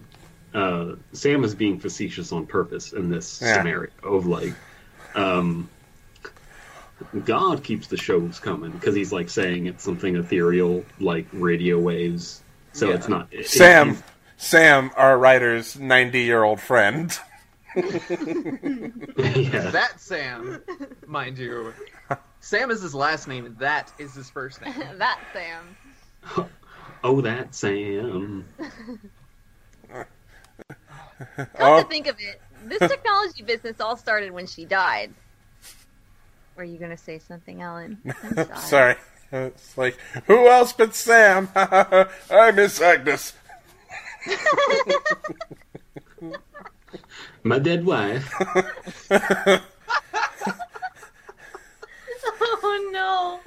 uh, 0.54 0.96
Sam 1.12 1.44
is 1.44 1.54
being 1.54 1.78
facetious 1.78 2.32
on 2.32 2.46
purpose 2.46 2.92
in 2.92 3.08
this 3.10 3.40
Yeah. 3.42 3.54
scenario 3.58 3.90
of 4.02 4.26
like, 4.26 4.54
um, 5.18 5.68
God 7.24 7.62
keeps 7.64 7.86
the 7.88 7.96
shows 7.96 8.38
coming 8.40 8.70
because 8.72 8.94
he's 8.94 9.12
like 9.12 9.28
saying 9.30 9.66
it's 9.66 9.84
something 9.84 10.16
ethereal 10.16 10.84
like 11.00 11.26
radio 11.32 11.78
waves. 11.78 12.42
So 12.72 12.88
Yeah. 12.88 12.94
it's 12.96 13.08
not 13.08 13.28
it- 13.30 13.46
Sam? 13.48 13.90
it- 13.90 14.02
Sam, 14.36 14.90
our 14.96 15.18
writer's 15.18 15.78
90 15.78 16.20
year 16.20 16.42
old 16.44 16.60
friend. 16.60 17.16
yeah. 17.76 19.70
That 19.70 19.94
Sam, 19.98 20.62
mind 21.06 21.38
you. 21.38 21.72
Sam 22.40 22.70
is 22.70 22.80
his 22.82 22.94
last 22.94 23.26
name, 23.28 23.56
that 23.58 23.92
is 23.98 24.14
his 24.14 24.30
first 24.30 24.60
name. 24.62 24.74
that 24.98 25.18
Sam. 25.32 26.46
Oh, 27.04 27.20
that 27.20 27.54
Sam. 27.54 28.44
Come 29.88 30.04
Oh. 31.58 31.82
to 31.82 31.88
think 31.88 32.06
of 32.06 32.16
it, 32.20 32.40
this 32.64 32.78
technology 32.78 33.42
business 33.42 33.80
all 33.80 33.96
started 33.96 34.32
when 34.32 34.46
she 34.46 34.64
died. 34.64 35.12
Were 36.56 36.64
you 36.64 36.78
gonna 36.78 36.96
say 36.96 37.18
something, 37.18 37.62
Ellen? 37.62 37.98
I'm 38.34 38.56
Sorry. 38.56 38.96
It's 39.30 39.76
like, 39.76 39.98
who 40.26 40.48
else 40.48 40.72
but 40.72 40.94
Sam? 40.94 41.50
I 41.54 42.50
miss 42.54 42.80
Agnes. 42.80 43.34
My 47.42 47.58
dead 47.58 47.84
wife. 47.84 48.32
Oh 52.40 53.40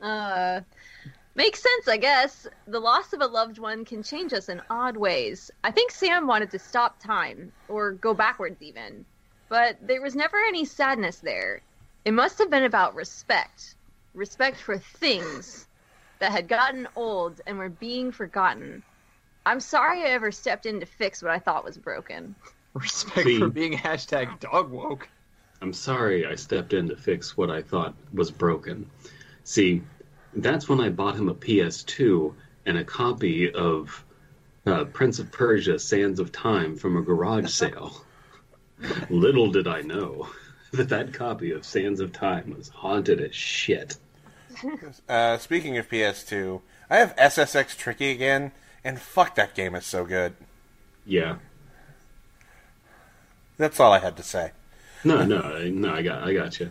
no. 0.00 0.06
uh, 0.06 0.60
makes 1.34 1.62
sense, 1.62 1.88
I 1.88 1.96
guess. 1.96 2.46
The 2.66 2.80
loss 2.80 3.12
of 3.12 3.20
a 3.20 3.26
loved 3.26 3.58
one 3.58 3.84
can 3.84 4.02
change 4.02 4.32
us 4.32 4.48
in 4.48 4.62
odd 4.70 4.96
ways. 4.96 5.50
I 5.64 5.70
think 5.70 5.90
Sam 5.90 6.26
wanted 6.26 6.50
to 6.52 6.58
stop 6.58 6.98
time, 7.00 7.52
or 7.68 7.92
go 7.92 8.14
backwards 8.14 8.60
even. 8.62 9.04
But 9.48 9.76
there 9.82 10.02
was 10.02 10.16
never 10.16 10.38
any 10.38 10.64
sadness 10.64 11.18
there. 11.18 11.60
It 12.04 12.12
must 12.12 12.38
have 12.38 12.50
been 12.50 12.64
about 12.64 12.94
respect. 12.94 13.74
Respect 14.14 14.56
for 14.56 14.78
things 14.78 15.66
that 16.18 16.32
had 16.32 16.48
gotten 16.48 16.88
old 16.96 17.40
and 17.46 17.58
were 17.58 17.68
being 17.68 18.12
forgotten. 18.12 18.82
I'm 19.44 19.60
sorry 19.60 20.02
I 20.02 20.10
ever 20.10 20.30
stepped 20.30 20.66
in 20.66 20.80
to 20.80 20.86
fix 20.86 21.22
what 21.22 21.32
I 21.32 21.38
thought 21.38 21.64
was 21.64 21.76
broken. 21.76 22.34
Respect 22.74 23.26
See. 23.26 23.38
for 23.38 23.48
being 23.48 23.76
hashtag 23.76 24.40
dog 24.40 24.70
woke. 24.70 25.08
I'm 25.60 25.72
sorry 25.72 26.26
I 26.26 26.36
stepped 26.36 26.72
in 26.72 26.88
to 26.88 26.96
fix 26.96 27.36
what 27.36 27.50
I 27.50 27.62
thought 27.62 27.94
was 28.12 28.30
broken. 28.30 28.90
See, 29.44 29.82
that's 30.34 30.68
when 30.68 30.80
I 30.80 30.88
bought 30.88 31.16
him 31.16 31.28
a 31.28 31.34
PS2 31.34 32.34
and 32.66 32.78
a 32.78 32.84
copy 32.84 33.52
of 33.52 34.04
uh, 34.66 34.84
Prince 34.84 35.18
of 35.18 35.32
Persia 35.32 35.78
Sands 35.78 36.20
of 36.20 36.32
Time 36.32 36.76
from 36.76 36.96
a 36.96 37.02
garage 37.02 37.50
sale. 37.52 38.04
Little 39.10 39.50
did 39.50 39.68
I 39.68 39.82
know 39.82 40.28
that 40.72 40.88
that 40.88 41.12
copy 41.12 41.52
of 41.52 41.64
Sands 41.64 42.00
of 42.00 42.12
Time 42.12 42.54
was 42.56 42.68
haunted 42.68 43.20
as 43.20 43.34
shit. 43.34 43.96
Uh, 45.08 45.38
speaking 45.38 45.78
of 45.78 45.88
PS2, 45.88 46.60
I 46.90 46.98
have 46.98 47.16
SSX 47.16 47.76
Tricky 47.76 48.10
again, 48.10 48.52
and 48.84 49.00
fuck, 49.00 49.34
that 49.36 49.54
game 49.54 49.74
is 49.74 49.86
so 49.86 50.04
good. 50.04 50.34
Yeah. 51.06 51.36
That's 53.56 53.80
all 53.80 53.92
I 53.92 53.98
had 53.98 54.16
to 54.16 54.22
say. 54.22 54.52
No, 55.04 55.24
no, 55.24 55.58
no. 55.68 55.94
I 55.94 56.02
got, 56.02 56.22
I 56.22 56.34
got 56.34 56.60
you. 56.60 56.70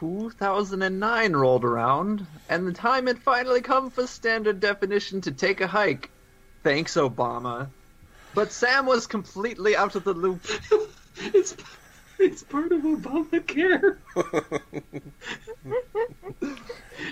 2009 0.00 1.32
rolled 1.32 1.64
around, 1.64 2.26
and 2.48 2.66
the 2.66 2.72
time 2.72 3.06
had 3.06 3.18
finally 3.18 3.62
come 3.62 3.90
for 3.90 4.06
standard 4.06 4.60
definition 4.60 5.22
to 5.22 5.32
take 5.32 5.60
a 5.60 5.66
hike. 5.66 6.10
Thanks, 6.62 6.96
Obama. 6.96 7.68
But 8.34 8.52
Sam 8.52 8.84
was 8.86 9.06
completely 9.06 9.74
out 9.76 9.94
of 9.96 10.04
the 10.04 10.12
loop. 10.12 10.46
It's 11.18 11.56
it's 12.18 12.42
part 12.42 12.72
of 12.72 12.82
Obamacare. 12.82 13.96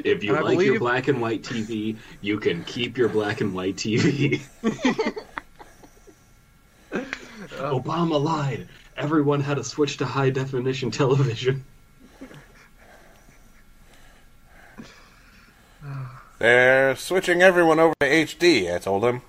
if 0.04 0.22
you 0.22 0.36
I 0.36 0.40
like 0.40 0.60
your 0.60 0.78
black 0.78 1.08
and 1.08 1.22
white 1.22 1.42
TV, 1.42 1.96
you 2.20 2.38
can 2.38 2.64
keep 2.64 2.98
your 2.98 3.08
black 3.08 3.40
and 3.40 3.54
white 3.54 3.76
TV. 3.76 4.42
Obama 6.92 8.22
lied. 8.22 8.68
Everyone 8.94 9.40
had 9.40 9.56
to 9.56 9.64
switch 9.64 9.96
to 9.96 10.04
high 10.04 10.28
definition 10.28 10.90
television. 10.90 11.64
They're 16.44 16.94
switching 16.96 17.40
everyone 17.40 17.80
over 17.80 17.94
to 18.00 18.06
HD, 18.06 18.70
I 18.74 18.78
told 18.78 19.02
him. 19.02 19.22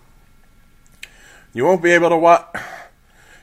You 1.54 1.64
won't 1.64 1.82
be 1.82 1.92
able 1.92 2.10
to 2.10 2.18
watch. 2.18 2.54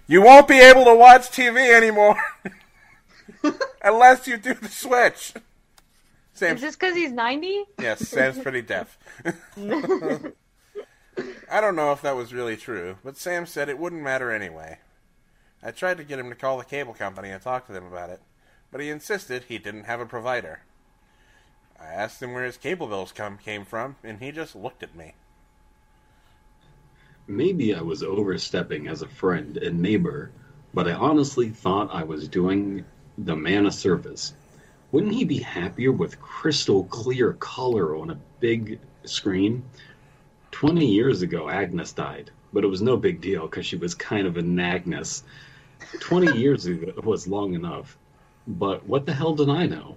You 0.06 0.20
won't 0.20 0.46
be 0.46 0.60
able 0.60 0.84
to 0.84 0.94
watch 0.94 1.30
TV 1.30 1.74
anymore 1.74 2.18
unless 3.82 4.26
you 4.26 4.36
do 4.36 4.52
the 4.52 4.68
switch. 4.68 5.32
Sam, 6.34 6.56
Is 6.56 6.60
this 6.60 6.76
because 6.76 6.94
he's 6.94 7.12
90? 7.12 7.64
yes, 7.80 8.06
Sam's 8.06 8.38
pretty 8.40 8.60
deaf. 8.60 8.98
I 9.24 9.32
don't 11.62 11.74
know 11.74 11.92
if 11.92 12.02
that 12.02 12.14
was 12.14 12.34
really 12.34 12.58
true, 12.58 12.98
but 13.02 13.16
Sam 13.16 13.46
said 13.46 13.70
it 13.70 13.78
wouldn't 13.78 14.02
matter 14.02 14.30
anyway. 14.30 14.80
I 15.62 15.70
tried 15.70 15.96
to 15.96 16.04
get 16.04 16.18
him 16.18 16.28
to 16.28 16.34
call 16.36 16.58
the 16.58 16.64
cable 16.66 16.92
company 16.92 17.30
and 17.30 17.40
talk 17.40 17.68
to 17.68 17.72
them 17.72 17.86
about 17.86 18.10
it, 18.10 18.20
but 18.70 18.82
he 18.82 18.90
insisted 18.90 19.44
he 19.44 19.56
didn't 19.56 19.84
have 19.84 20.00
a 20.00 20.04
provider. 20.04 20.60
I 21.82 21.94
asked 21.94 22.22
him 22.22 22.32
where 22.32 22.44
his 22.44 22.56
cable 22.56 22.86
bills 22.86 23.10
come 23.10 23.38
came 23.38 23.64
from, 23.64 23.96
and 24.04 24.20
he 24.20 24.30
just 24.30 24.54
looked 24.54 24.84
at 24.84 24.94
me. 24.94 25.14
Maybe 27.26 27.74
I 27.74 27.80
was 27.80 28.04
overstepping 28.04 28.86
as 28.86 29.02
a 29.02 29.08
friend 29.08 29.56
and 29.56 29.80
neighbor, 29.80 30.30
but 30.72 30.86
I 30.86 30.92
honestly 30.92 31.48
thought 31.50 31.92
I 31.92 32.04
was 32.04 32.28
doing 32.28 32.84
the 33.18 33.34
man 33.34 33.66
a 33.66 33.72
service. 33.72 34.32
Wouldn't 34.92 35.14
he 35.14 35.24
be 35.24 35.38
happier 35.38 35.90
with 35.90 36.20
crystal 36.20 36.84
clear 36.84 37.32
color 37.34 37.96
on 37.96 38.10
a 38.10 38.20
big 38.38 38.78
screen? 39.04 39.64
Twenty 40.52 40.86
years 40.86 41.22
ago, 41.22 41.48
Agnes 41.48 41.92
died, 41.92 42.30
but 42.52 42.62
it 42.62 42.68
was 42.68 42.82
no 42.82 42.96
big 42.96 43.20
deal 43.20 43.48
because 43.48 43.66
she 43.66 43.76
was 43.76 43.94
kind 43.94 44.26
of 44.26 44.36
an 44.36 44.58
Agnes. 44.60 45.24
Twenty 45.98 46.38
years 46.38 46.66
ago 46.66 46.92
was 47.02 47.26
long 47.26 47.54
enough, 47.54 47.98
but 48.46 48.86
what 48.86 49.04
the 49.04 49.14
hell 49.14 49.34
did 49.34 49.48
I 49.48 49.66
know? 49.66 49.96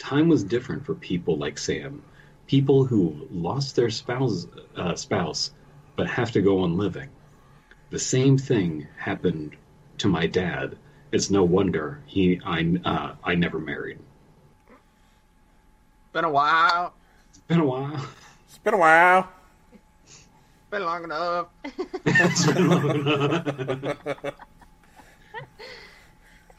Time 0.00 0.28
was 0.28 0.42
different 0.42 0.84
for 0.84 0.94
people 0.94 1.36
like 1.36 1.58
Sam, 1.58 2.02
people 2.46 2.84
who 2.84 3.28
lost 3.30 3.76
their 3.76 3.90
spouse, 3.90 4.46
uh, 4.74 4.94
spouse 4.96 5.52
but 5.94 6.08
have 6.08 6.32
to 6.32 6.40
go 6.40 6.60
on 6.60 6.78
living. 6.78 7.10
The 7.90 7.98
same 7.98 8.38
thing 8.38 8.88
happened 8.96 9.56
to 9.98 10.08
my 10.08 10.26
dad. 10.26 10.78
It's 11.12 11.30
no 11.30 11.44
wonder 11.44 12.00
he 12.06 12.40
I 12.46 12.78
uh, 12.82 13.14
I 13.22 13.34
never 13.34 13.58
married. 13.58 13.98
Been 16.14 16.24
a 16.24 16.30
while. 16.30 16.94
It's 17.28 17.38
been 17.40 17.60
a 17.60 17.66
while. 17.66 18.06
It's 18.48 18.58
been 18.58 18.74
a 18.74 18.78
while. 18.78 19.28
Been 20.70 20.84
long 20.84 21.04
enough. 21.04 21.48
it's 22.06 22.46
been 22.46 22.68
long 22.68 22.90
enough. 22.90 24.16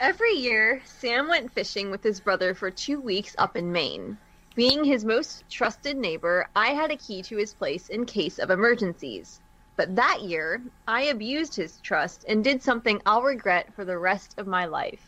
Every 0.01 0.31
year, 0.31 0.81
Sam 0.83 1.27
went 1.27 1.51
fishing 1.51 1.91
with 1.91 2.01
his 2.01 2.19
brother 2.19 2.55
for 2.55 2.71
two 2.71 2.99
weeks 2.99 3.35
up 3.37 3.55
in 3.55 3.71
Maine. 3.71 4.17
Being 4.55 4.83
his 4.83 5.05
most 5.05 5.47
trusted 5.47 5.95
neighbor, 5.95 6.47
I 6.55 6.69
had 6.69 6.89
a 6.89 6.97
key 6.97 7.21
to 7.21 7.37
his 7.37 7.53
place 7.53 7.87
in 7.87 8.07
case 8.07 8.39
of 8.39 8.49
emergencies. 8.49 9.39
But 9.75 9.95
that 9.97 10.23
year, 10.23 10.59
I 10.87 11.03
abused 11.03 11.55
his 11.55 11.77
trust 11.81 12.25
and 12.27 12.43
did 12.43 12.63
something 12.63 12.99
I'll 13.05 13.21
regret 13.21 13.75
for 13.75 13.85
the 13.85 13.99
rest 13.99 14.33
of 14.39 14.47
my 14.47 14.65
life. 14.65 15.07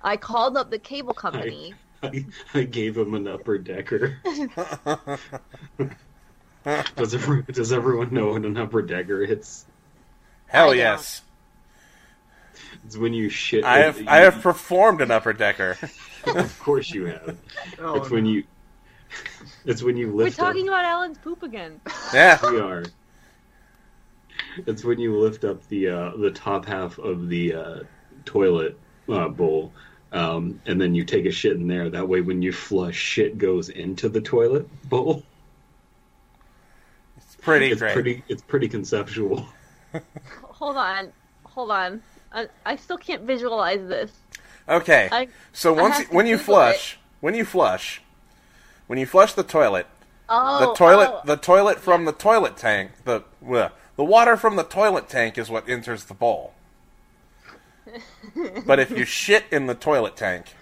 I 0.00 0.16
called 0.16 0.56
up 0.56 0.70
the 0.70 0.78
cable 0.78 1.12
company. 1.12 1.74
I, 2.02 2.24
I 2.54 2.62
gave 2.62 2.96
him 2.96 3.12
an 3.12 3.28
upper 3.28 3.58
decker. 3.58 4.16
does, 6.96 7.14
every, 7.14 7.42
does 7.42 7.72
everyone 7.74 8.14
know 8.14 8.28
what 8.28 8.46
an 8.46 8.56
upper 8.56 8.80
decker 8.80 9.22
is? 9.22 9.66
Hell 10.46 10.70
I 10.70 10.76
yes. 10.76 11.20
It's 12.90 12.96
when 12.96 13.14
you 13.14 13.28
shit. 13.28 13.62
I 13.62 13.78
have 13.78 14.08
I 14.08 14.16
have 14.16 14.42
performed 14.42 15.00
an 15.00 15.12
upper 15.12 15.32
decker. 15.32 15.78
of 16.26 16.58
course 16.58 16.90
you 16.90 17.04
have. 17.04 17.38
Oh, 17.78 17.94
it's 17.94 18.10
when 18.10 18.26
you. 18.26 18.42
It's 19.64 19.80
when 19.80 19.96
you 19.96 20.06
lift. 20.08 20.16
We're 20.16 20.24
lift. 20.24 20.40
up- 20.40 20.46
talking 20.48 20.66
about 20.66 20.84
Alan's 20.84 21.16
poop 21.18 21.44
again. 21.44 21.80
Yeah. 22.12 22.40
we 22.50 22.58
are. 22.58 22.82
It's 24.66 24.82
when 24.82 24.98
you 24.98 25.16
lift 25.20 25.44
up 25.44 25.64
the 25.68 25.86
uh, 25.86 26.16
the 26.16 26.32
top 26.32 26.66
half 26.66 26.98
of 26.98 27.28
the 27.28 27.54
uh, 27.54 27.78
toilet 28.24 28.76
uh, 29.08 29.28
bowl, 29.28 29.72
um, 30.10 30.60
and 30.66 30.80
then 30.80 30.92
you 30.92 31.04
take 31.04 31.26
a 31.26 31.30
shit 31.30 31.52
in 31.52 31.68
there. 31.68 31.90
That 31.90 32.08
way, 32.08 32.22
when 32.22 32.42
you 32.42 32.50
flush, 32.52 32.96
shit 32.96 33.38
goes 33.38 33.68
into 33.68 34.08
the 34.08 34.20
toilet 34.20 34.66
bowl. 34.88 35.22
It's 37.18 37.36
pretty 37.36 37.70
It's 37.70 37.80
great. 37.80 37.92
pretty. 37.92 38.24
It's 38.26 38.42
pretty 38.42 38.66
conceptual. 38.66 39.46
Hold 40.42 40.76
on. 40.76 41.12
Hold 41.44 41.70
on. 41.70 42.02
I, 42.32 42.48
I 42.64 42.76
still 42.76 42.96
can't 42.96 43.22
visualize 43.22 43.86
this. 43.88 44.12
Okay. 44.68 45.08
I, 45.10 45.28
so 45.52 45.72
once 45.72 45.98
have 45.98 46.08
to 46.08 46.14
when 46.14 46.26
you 46.26 46.36
Google 46.36 46.54
flush, 46.54 46.98
when 47.20 47.34
you 47.34 47.44
flush, 47.44 48.02
when 48.86 48.98
you 48.98 49.06
flush 49.06 49.32
the 49.32 49.42
toilet, 49.42 49.86
oh, 50.28 50.60
the 50.60 50.74
toilet 50.74 51.10
oh. 51.12 51.20
the 51.24 51.36
toilet 51.36 51.80
from 51.80 52.04
the 52.04 52.12
toilet 52.12 52.56
tank, 52.56 52.92
the 53.04 53.24
bleh, 53.44 53.72
the 53.96 54.04
water 54.04 54.36
from 54.36 54.56
the 54.56 54.62
toilet 54.62 55.08
tank 55.08 55.36
is 55.38 55.50
what 55.50 55.68
enters 55.68 56.04
the 56.04 56.14
bowl. 56.14 56.54
but 58.66 58.78
if 58.78 58.90
you 58.90 59.04
shit 59.04 59.44
in 59.50 59.66
the 59.66 59.74
toilet 59.74 60.16
tank, 60.16 60.54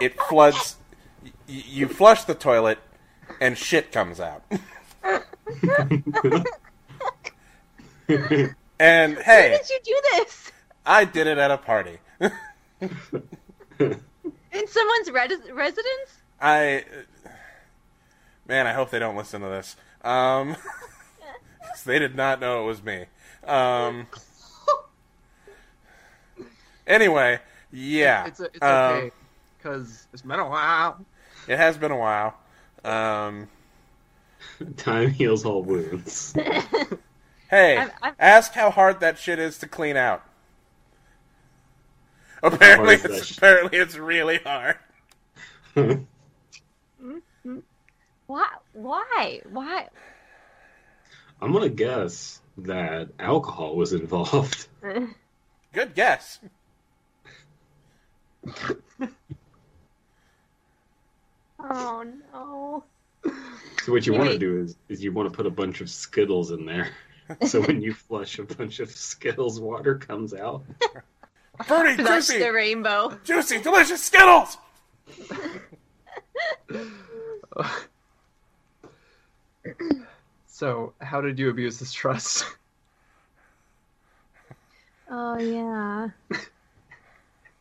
it 0.00 0.18
floods. 0.28 0.76
y- 1.22 1.32
y- 1.48 1.64
you 1.66 1.88
flush 1.88 2.24
the 2.24 2.34
toilet, 2.34 2.78
and 3.40 3.58
shit 3.58 3.92
comes 3.92 4.18
out. 4.20 4.44
and 8.80 9.14
Where 9.16 9.24
hey, 9.24 9.58
did 9.60 9.68
you 9.70 9.78
do 9.84 10.00
this? 10.16 10.50
I 10.86 11.04
did 11.04 11.26
it 11.26 11.38
at 11.38 11.50
a 11.50 11.58
party. 11.58 11.98
In 12.20 12.30
someone's 14.66 15.10
res- 15.10 15.50
residence? 15.52 16.22
I 16.40 16.84
man, 18.46 18.66
I 18.66 18.72
hope 18.72 18.90
they 18.90 18.98
don't 18.98 19.16
listen 19.16 19.40
to 19.42 19.48
this. 19.48 19.76
Um, 20.02 20.56
'cause 21.68 21.84
they 21.84 21.98
did 21.98 22.14
not 22.16 22.40
know 22.40 22.62
it 22.62 22.66
was 22.66 22.82
me. 22.82 23.04
Um, 23.46 24.06
anyway, 26.86 27.38
yeah, 27.72 28.26
It's, 28.26 28.40
it's 28.40 28.62
um, 28.62 28.68
okay. 28.68 29.10
Because 29.58 30.06
it's 30.12 30.22
been 30.22 30.38
a 30.38 30.48
while. 30.48 31.04
it 31.48 31.56
has 31.56 31.76
been 31.76 31.90
a 31.90 31.96
while. 31.96 32.34
Um, 32.84 33.48
Time 34.76 35.10
heals 35.10 35.44
all 35.44 35.62
wounds. 35.62 36.34
Hey, 37.50 37.76
I'm- 37.78 37.90
I'm- 38.02 38.14
ask 38.18 38.52
how 38.52 38.70
hard 38.70 39.00
that 39.00 39.18
shit 39.18 39.38
is 39.38 39.58
to 39.58 39.68
clean 39.68 39.96
out. 39.96 40.22
Apparently, 42.42 42.94
it's 42.94 43.36
apparently 43.36 43.78
it's 43.78 43.96
really 43.96 44.38
hard. 44.38 44.76
Why? 48.26 48.46
Why? 48.74 49.40
Why? 49.50 49.88
I'm 51.40 51.52
gonna 51.52 51.68
guess 51.68 52.40
that 52.58 53.08
alcohol 53.18 53.74
was 53.76 53.92
involved. 53.92 54.68
Good 55.72 55.94
guess. 55.94 56.38
Oh 61.60 62.04
no. 62.32 62.84
So 63.82 63.92
what 63.92 64.06
you 64.06 64.12
want 64.14 64.30
to 64.30 64.38
do 64.38 64.60
is, 64.60 64.76
is 64.88 65.02
you 65.02 65.12
want 65.12 65.30
to 65.30 65.36
put 65.36 65.46
a 65.46 65.50
bunch 65.50 65.80
of 65.80 65.90
Skittles 65.90 66.50
in 66.50 66.64
there. 66.66 66.90
So 67.46 67.60
when 67.60 67.82
you 67.82 67.92
flush, 67.92 68.38
a 68.38 68.44
bunch 68.44 68.80
of 68.80 68.90
Skittles 68.90 69.60
water 69.60 69.96
comes 69.96 70.32
out. 70.32 70.62
Fruity, 71.64 72.02
That's 72.02 72.28
juicy, 72.28 72.38
the 72.38 72.52
rainbow. 72.52 73.18
juicy, 73.24 73.60
delicious 73.60 74.02
Skittles. 74.02 74.56
So, 80.46 80.92
how 81.00 81.20
did 81.20 81.38
you 81.38 81.50
abuse 81.50 81.78
this 81.78 81.92
trust? 81.92 82.44
Oh 85.10 85.38
yeah. 85.38 86.08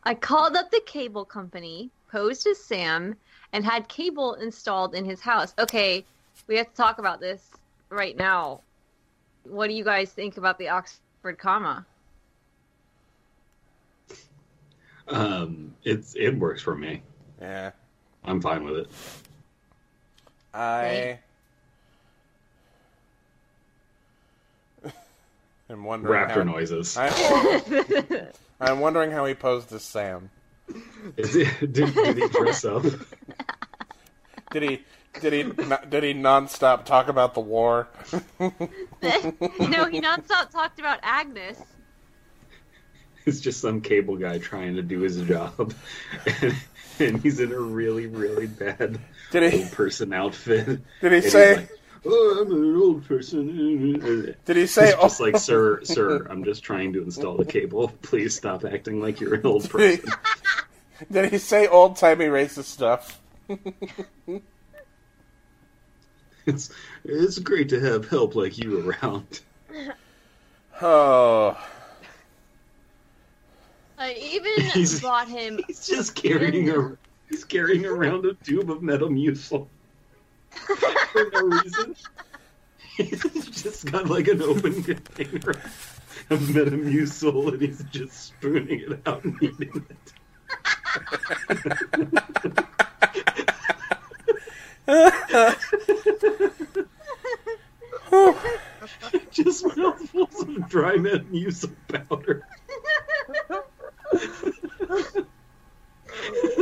I 0.04 0.16
called 0.16 0.56
up 0.56 0.70
the 0.72 0.82
cable 0.86 1.24
company, 1.26 1.90
posed 2.12 2.46
as 2.48 2.58
Sam, 2.58 3.16
and 3.54 3.64
had 3.64 3.88
cable 3.88 4.34
installed 4.36 4.96
in 4.96 5.06
his 5.06 5.22
house. 5.22 5.54
Okay, 5.60 6.04
we 6.48 6.58
have 6.58 6.70
to 6.70 6.76
talk 6.76 6.98
about 7.00 7.20
this 7.20 7.50
right 7.90 8.18
now. 8.18 8.62
What 9.50 9.68
do 9.68 9.74
you 9.74 9.84
guys 9.84 10.12
think 10.12 10.38
about 10.38 10.58
the 10.58 10.70
Oxford 10.70 11.38
comma? 11.38 11.86
Um, 15.08 15.74
it's 15.84 16.16
it 16.16 16.38
works 16.38 16.62
for 16.62 16.76
me. 16.76 17.02
Yeah, 17.40 17.72
I'm 18.24 18.42
fine 18.42 18.64
with 18.64 18.78
it. 18.78 18.90
I. 20.54 21.20
I'm 25.70 25.84
wondering 25.84 26.14
raptor 26.14 26.36
how, 26.36 26.44
noises. 26.44 26.98
I, 26.98 28.32
I'm 28.60 28.80
wondering 28.80 29.12
how 29.12 29.26
he 29.26 29.34
posed 29.34 29.72
as 29.72 29.84
Sam. 29.84 30.30
Is 31.16 31.36
it, 31.36 31.72
did, 31.72 31.94
did 31.94 32.18
he 32.18 32.28
dress 32.28 32.66
up? 32.66 32.84
Did 34.52 34.64
he? 34.64 34.84
Did 35.22 35.34
he? 35.34 35.44
Did 35.44 36.04
he 36.04 36.14
nonstop 36.14 36.86
talk 36.86 37.08
about 37.08 37.34
the 37.34 37.40
war? 37.40 37.88
no, 38.40 38.50
he 38.50 40.02
nonstop 40.02 40.50
talked 40.52 40.80
about 40.80 41.00
Agnes. 41.04 41.60
It's 43.26 43.42
just 43.42 43.60
some 43.60 43.82
cable 43.82 44.16
guy 44.16 44.38
trying 44.38 44.76
to 44.78 44.82
do 44.82 45.02
his 45.02 45.22
job, 45.24 45.74
and, 46.42 46.56
and 47.00 47.22
he's 47.22 47.40
in 47.42 47.52
a 47.52 47.60
really, 47.60 48.08
really 48.08 48.48
bad 48.48 49.00
Did 49.32 49.52
he? 49.52 49.64
old 49.64 49.72
person 49.74 50.14
outfit. 50.14 50.82
Did 51.02 51.12
he 51.12 51.18
And 51.18 51.26
say? 51.26 51.68
"Oh, 52.06 52.40
I'm 52.42 52.52
an 52.52 52.76
old 52.78 53.06
person." 53.06 54.36
Did 54.46 54.56
he 54.56 54.66
say? 54.66 54.92
It's 54.92 55.02
just 55.02 55.20
oh, 55.20 55.24
like, 55.26 55.38
"Sir, 55.38 55.82
sir, 55.84 56.26
I'm 56.30 56.46
just 56.46 56.64
trying 56.64 56.94
to 56.94 57.04
install 57.04 57.36
the 57.36 57.46
cable. 57.46 57.90
Please 58.02 58.34
stop 58.36 58.64
acting 58.64 59.02
like 59.02 59.20
you're 59.20 59.36
an 59.36 59.46
old 59.46 59.70
person." 59.70 60.10
Did 61.12 61.32
he 61.32 61.38
say 61.38 61.68
old 61.68 61.98
timey 61.98 62.26
racist 62.26 62.64
stuff? 62.66 63.20
It's 66.54 66.70
it's 67.04 67.40
great 67.40 67.68
to 67.70 67.80
have 67.82 68.08
help 68.08 68.36
like 68.36 68.58
you 68.58 68.90
around. 68.90 69.42
Oh, 70.80 71.58
I 73.98 74.14
even 74.14 74.54
He's- 74.74 75.02
bought 75.02 75.28
him. 75.28 75.60
He's 75.66 75.88
just 75.88 76.14
carrying 76.14 76.70
a 76.70 76.96
he's 77.30 77.44
carrying 77.44 77.84
around 77.86 78.26
a 78.28 78.36
tube 78.36 78.70
of 78.70 78.80
Metamucil 78.82 79.66
for 80.52 81.30
no 81.34 81.42
reason. 81.42 81.96
He's 82.96 83.24
just 83.64 83.92
got 83.92 84.08
like 84.08 84.28
an 84.28 84.42
open 84.44 84.84
container 84.84 85.50
of 86.30 86.40
Metamucil 86.42 87.54
and 87.54 87.62
he's 87.62 87.84
just 87.92 88.28
spooning 88.28 88.82
it 88.82 89.00
out 89.08 89.24
and 89.24 89.36
eating 89.42 89.84
it. 89.90 90.14
Just 99.32 99.66
mouthfuls 99.76 100.42
of 100.42 100.70
dry 100.70 100.96
Metamucil 100.96 101.76
powder. 101.90 102.48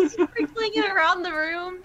Sprinkling 0.07 0.71
it 0.73 0.91
around 0.91 1.21
the 1.21 1.31
room. 1.31 1.83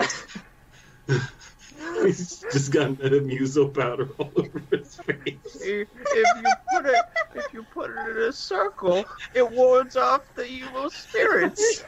He's 2.02 2.42
just 2.52 2.72
got 2.72 2.92
Metamucil 2.92 3.74
powder 3.74 4.08
all 4.18 4.32
over 4.36 4.62
his 4.70 4.94
face. 4.96 5.36
If 5.56 5.88
you 6.14 6.44
put 6.72 6.86
it, 6.86 7.04
if 7.34 7.52
you 7.52 7.62
put 7.64 7.90
it 7.90 7.98
in 8.16 8.22
a 8.22 8.32
circle, 8.32 9.04
it 9.34 9.50
wards 9.50 9.96
off 9.96 10.22
the 10.34 10.46
evil 10.46 10.88
spirits. 10.88 11.84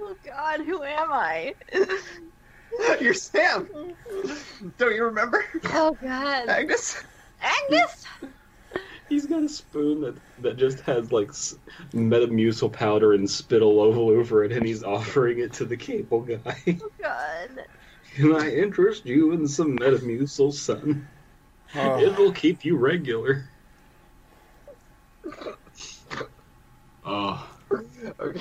Oh 0.00 0.16
God, 0.24 0.60
who 0.60 0.82
am 0.82 1.12
I? 1.12 1.54
You're 3.00 3.14
Sam. 3.14 3.68
Don't 4.76 4.94
you 4.94 5.04
remember, 5.04 5.44
Oh 5.64 5.96
God, 6.02 6.48
Agnes? 6.48 7.02
Agnes. 7.40 8.06
He's 9.08 9.26
got 9.26 9.42
a 9.42 9.48
spoon 9.48 10.00
that, 10.00 10.16
that 10.38 10.56
just 10.56 10.80
has 10.80 11.12
like 11.12 11.28
s- 11.28 11.54
Metamucil 11.92 12.72
powder 12.72 13.12
and 13.12 13.30
spittle 13.30 13.78
all 13.80 14.10
over 14.10 14.44
it, 14.44 14.52
and 14.52 14.66
he's 14.66 14.82
offering 14.82 15.38
it 15.38 15.52
to 15.54 15.64
the 15.64 15.76
cable 15.76 16.22
guy. 16.22 16.56
Oh 16.68 16.90
God. 17.00 17.50
Can 18.14 18.34
I 18.34 18.50
interest 18.50 19.04
you 19.06 19.32
in 19.32 19.46
some 19.46 19.76
Metamucil, 19.78 20.52
son? 20.52 21.08
Ah. 21.74 21.94
oh. 21.94 22.00
It'll 22.00 22.32
keep 22.32 22.64
you 22.64 22.76
regular. 22.76 23.50
Oh, 27.04 27.53
Okay. 28.20 28.40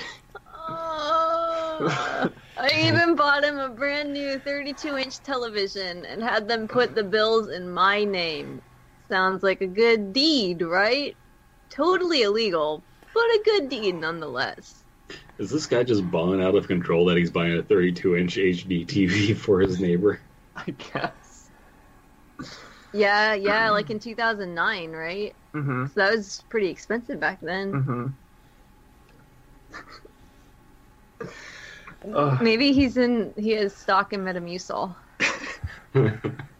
Oh. 0.68 2.30
I 2.58 2.70
even 2.88 3.16
bought 3.16 3.44
him 3.44 3.58
a 3.58 3.70
brand 3.70 4.14
new 4.14 4.40
32 4.40 4.98
inch 4.98 5.20
television 5.20 6.06
and 6.06 6.22
had 6.22 6.48
them 6.48 6.68
put 6.68 6.96
the 6.96 7.04
bills 7.04 7.50
in 7.50 7.70
my 7.70 8.04
name. 8.04 8.62
Sounds 9.10 9.44
like 9.44 9.62
a 9.62 9.68
good 9.68 10.14
deed, 10.14 10.62
right? 10.62 11.16
Totally 11.70 12.22
illegal, 12.22 12.84
but 13.14 13.24
a 13.24 13.42
good 13.44 13.70
deed 13.70 13.96
nonetheless. 13.96 14.84
is 15.40 15.50
this 15.50 15.66
guy 15.66 15.84
just 15.84 16.10
balling 16.10 16.42
out 16.42 16.56
of 16.56 16.68
control 16.68 17.06
that 17.06 17.18
he's 17.18 17.32
buying 17.32 17.58
a 17.58 17.64
32 17.64 18.16
inch 18.16 18.38
HD 18.38 18.86
TV 18.86 19.36
for 19.36 19.60
his 19.60 19.80
neighbor? 19.80 20.20
I 20.56 20.72
guess. 20.72 21.50
Yeah, 22.94 23.34
yeah, 23.34 23.72
like 23.72 23.90
in 23.90 24.00
2009, 24.00 24.92
right? 24.92 25.36
Mm-hmm. 25.56 25.88
So 25.88 25.94
that 25.96 26.16
was 26.16 26.44
pretty 26.50 26.70
expensive 26.70 27.20
back 27.20 27.40
then. 27.42 27.74
Mm-hmm. 27.74 28.08
Ugh. 32.14 32.42
Maybe 32.42 32.74
he's 32.74 32.98
in, 32.98 33.34
he 33.38 33.52
has 33.52 33.76
stock 33.76 34.14
in 34.14 34.22
Metamucil. 34.22 34.96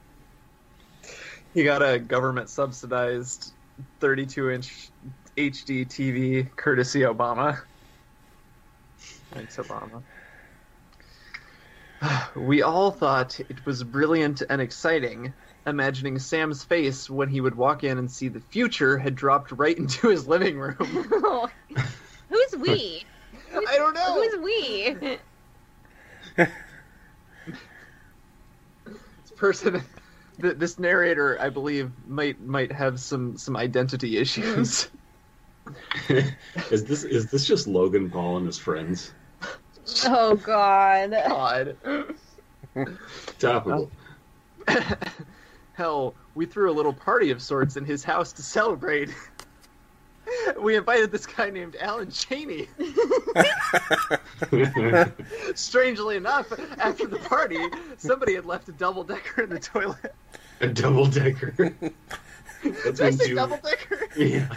He 1.54 1.64
got 1.64 1.84
a 1.84 2.00
government 2.00 2.50
subsidized 2.50 3.54
32 4.00 4.50
inch 4.50 4.92
HD 5.38 5.86
TV 5.86 6.56
courtesy 6.56 7.02
Obama. 7.02 7.62
Thanks, 9.34 9.58
Obama. 9.58 10.04
We 12.36 12.64
all 12.64 12.92
thought 12.92 13.40
it 13.40 13.66
was 13.66 13.84
brilliant 13.84 14.42
and 14.50 14.60
exciting, 14.62 15.34
imagining 15.66 16.20
Sam's 16.20 16.64
face 16.64 17.10
when 17.10 17.30
he 17.30 17.40
would 17.40 17.56
walk 17.56 17.86
in 17.86 17.98
and 17.98 18.12
see 18.12 18.28
the 18.28 18.42
future 18.42 18.98
had 18.98 19.16
dropped 19.16 19.52
right 19.54 19.78
into 19.78 20.10
his 20.10 20.28
living 20.28 20.58
room. 20.58 21.50
Who's 22.34 22.60
we? 22.60 23.06
I 23.56 23.78
don't 23.78 23.94
know. 23.94 24.16
Who's 24.16 24.44
we? 24.44 25.18
This 28.86 29.32
person, 29.38 29.84
th- 30.42 30.58
this 30.58 30.80
narrator, 30.80 31.40
I 31.40 31.50
believe, 31.50 31.92
might 32.08 32.42
might 32.42 32.72
have 32.72 33.00
some 33.00 33.38
some 33.38 33.56
identity 33.56 34.18
issues. 34.18 34.90
is 36.10 36.86
this 36.86 37.04
is 37.04 37.30
this 37.30 37.46
just 37.46 37.68
Logan 37.68 38.10
Paul 38.10 38.38
and 38.38 38.48
his 38.48 38.58
friends? 38.58 39.14
Oh 40.06 40.36
God. 40.36 41.12
God. 41.12 41.78
Topical. 43.38 43.92
Hell, 45.74 46.16
we 46.34 46.48
threw 46.48 46.72
a 46.72 46.74
little 46.74 46.94
party 46.94 47.30
of 47.30 47.44
sorts 47.44 47.78
in 47.78 47.86
his 47.86 48.04
house 48.04 48.34
to 48.34 48.42
celebrate. 48.42 49.14
We 50.60 50.76
invited 50.76 51.12
this 51.12 51.26
guy 51.26 51.50
named 51.50 51.76
Alan 51.80 52.12
Cheney. 52.12 52.68
Strangely 55.56 56.18
enough, 56.18 56.52
after 56.78 57.08
the 57.08 57.18
party, 57.18 57.60
somebody 57.98 58.36
had 58.36 58.46
left 58.46 58.70
a 58.70 58.72
double 58.72 59.04
decker 59.04 59.44
in 59.44 59.50
the 59.50 59.60
toilet. 59.60 60.14
a 60.62 60.68
double 60.68 61.08
decker. 61.08 61.74
That's 62.64 63.00
Did 63.00 63.02
I 63.02 63.10
say 63.12 63.34
double 63.34 63.58
decker? 63.58 64.08
Yeah. 64.16 64.48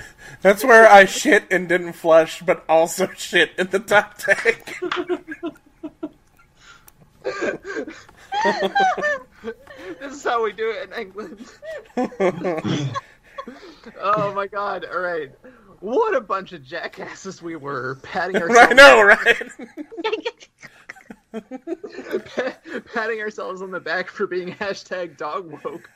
That's 0.43 0.65
where 0.65 0.89
I 0.89 1.07
shit 1.07 1.45
and 1.51 1.69
didn't 1.69 1.95
flush, 1.95 2.43
but 2.43 2.65
also 2.69 3.09
shit 3.17 3.51
in 3.59 3.69
the 3.69 3.81
top 3.81 4.19
tank. 4.19 4.77
This 10.01 10.13
is 10.13 10.25
how 10.25 10.45
we 10.45 10.53
do 10.53 10.71
it 10.71 10.91
in 10.91 11.01
England. 11.01 11.47
Oh 14.01 14.33
my 14.35 14.47
god, 14.47 14.85
alright. 14.85 15.33
What 15.81 16.15
a 16.15 16.21
bunch 16.21 16.53
of 16.53 16.65
jackasses 16.65 17.43
we 17.43 17.57
were, 17.57 17.97
patting 18.03 18.37
ourselves 18.43 18.69
I 18.71 18.75
know, 18.75 19.03
right? 19.03 19.43
patting 22.95 23.21
ourselves 23.21 23.63
on 23.63 23.71
the 23.71 23.81
back 23.81 24.09
for 24.09 24.27
being 24.27 24.55
hashtag 24.55 25.17
dog 25.17 25.51
woke. 25.63 25.91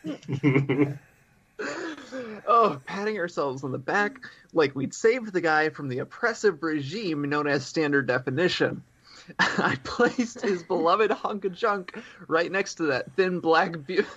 oh, 2.47 2.81
patting 2.85 3.19
ourselves 3.19 3.65
on 3.65 3.73
the 3.73 3.79
back 3.79 4.19
like 4.53 4.75
we'd 4.75 4.95
saved 4.95 5.33
the 5.33 5.41
guy 5.41 5.71
from 5.71 5.89
the 5.89 6.01
oppressive 6.01 6.63
regime 6.63 7.29
known 7.29 7.47
as 7.47 7.65
standard 7.65 8.07
definition. 8.07 8.83
I 9.39 9.79
placed 9.85 10.41
his 10.43 10.63
beloved 10.63 11.11
hunk 11.11 11.45
of 11.45 11.55
junk 11.55 11.97
right 12.27 12.51
next 12.51 12.75
to 12.77 12.85
that 12.85 13.13
thin 13.17 13.41
black 13.41 13.87
beauty. 13.87 14.09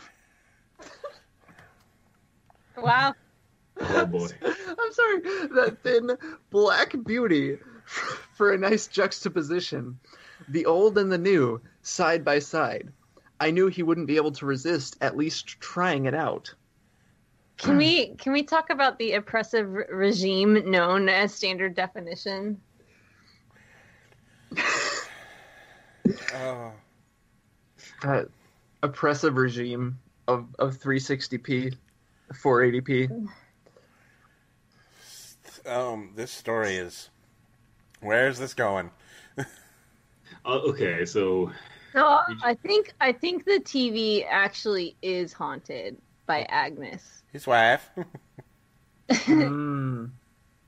Wow. 2.75 3.13
Oh 3.79 4.05
boy. 4.05 4.27
I'm 4.45 4.93
sorry, 4.93 5.21
that 5.21 5.77
thin 5.83 6.17
black 6.49 6.95
beauty 7.05 7.57
for 7.85 8.53
a 8.53 8.57
nice 8.57 8.87
juxtaposition. 8.87 9.99
The 10.47 10.65
old 10.65 10.97
and 10.97 11.11
the 11.11 11.17
new, 11.17 11.61
side 11.81 12.25
by 12.25 12.39
side. 12.39 12.91
I 13.39 13.51
knew 13.51 13.67
he 13.67 13.83
wouldn't 13.83 14.07
be 14.07 14.17
able 14.17 14.31
to 14.33 14.45
resist 14.45 14.97
at 15.01 15.17
least 15.17 15.59
trying 15.59 16.05
it 16.05 16.13
out. 16.13 16.53
Can 17.57 17.77
we 17.77 18.15
can 18.15 18.33
we 18.33 18.43
talk 18.43 18.69
about 18.69 18.97
the 18.99 19.13
oppressive 19.13 19.67
regime 19.69 20.69
known 20.69 21.07
as 21.07 21.33
standard 21.33 21.75
definition? 21.75 22.59
Oh. 26.35 26.73
Uh, 28.03 28.23
oppressive 28.81 29.37
regime 29.37 29.99
of, 30.27 30.47
of 30.59 30.77
360p, 30.77 31.75
480p. 32.33 33.29
Um, 35.65 36.11
this 36.15 36.31
story 36.31 36.75
is. 36.75 37.09
Where 38.01 38.27
is 38.27 38.39
this 38.39 38.53
going? 38.53 38.91
Uh, 40.45 40.59
okay, 40.65 41.05
so 41.05 41.51
No, 41.95 42.19
I 42.43 42.55
think 42.55 42.91
I 42.99 43.13
think 43.13 43.45
the 43.45 43.61
TV 43.63 44.25
actually 44.29 44.97
is 45.01 45.31
haunted 45.31 45.95
by 46.25 46.41
Agnes. 46.49 47.23
His 47.31 47.47
wife. 47.47 47.89
Hmm. 49.09 50.05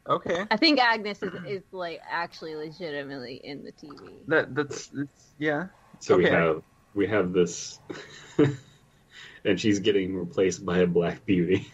Okay, 0.08 0.46
I 0.52 0.58
think 0.58 0.80
Agnes 0.80 1.24
is, 1.24 1.34
is 1.48 1.64
like 1.72 2.00
actually 2.08 2.56
legitimately 2.56 3.42
in 3.44 3.64
the 3.64 3.72
TV. 3.72 3.98
that 4.28 4.54
that's, 4.54 4.88
that's 4.88 5.34
yeah. 5.40 5.68
so 6.00 6.18
we 6.18 6.26
have 6.26 6.62
we 6.94 7.08
have 7.08 7.34
this, 7.34 7.80
and 9.46 9.60
she's 9.60 9.80
getting 9.80 10.16
replaced 10.16 10.66
by 10.66 10.80
a 10.80 10.88
black 10.88 11.26
beauty. 11.26 11.72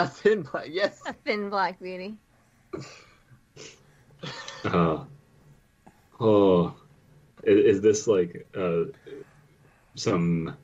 A 0.00 0.06
thin 0.06 0.42
black, 0.42 0.68
yes. 0.70 0.98
A 1.06 1.12
thin 1.12 1.50
black 1.50 1.78
beauty. 1.78 2.14
Uh, 4.64 5.04
oh, 6.18 6.74
is, 7.42 7.76
is 7.76 7.80
this 7.82 8.06
like 8.06 8.46
uh, 8.56 8.84
some 9.96 10.56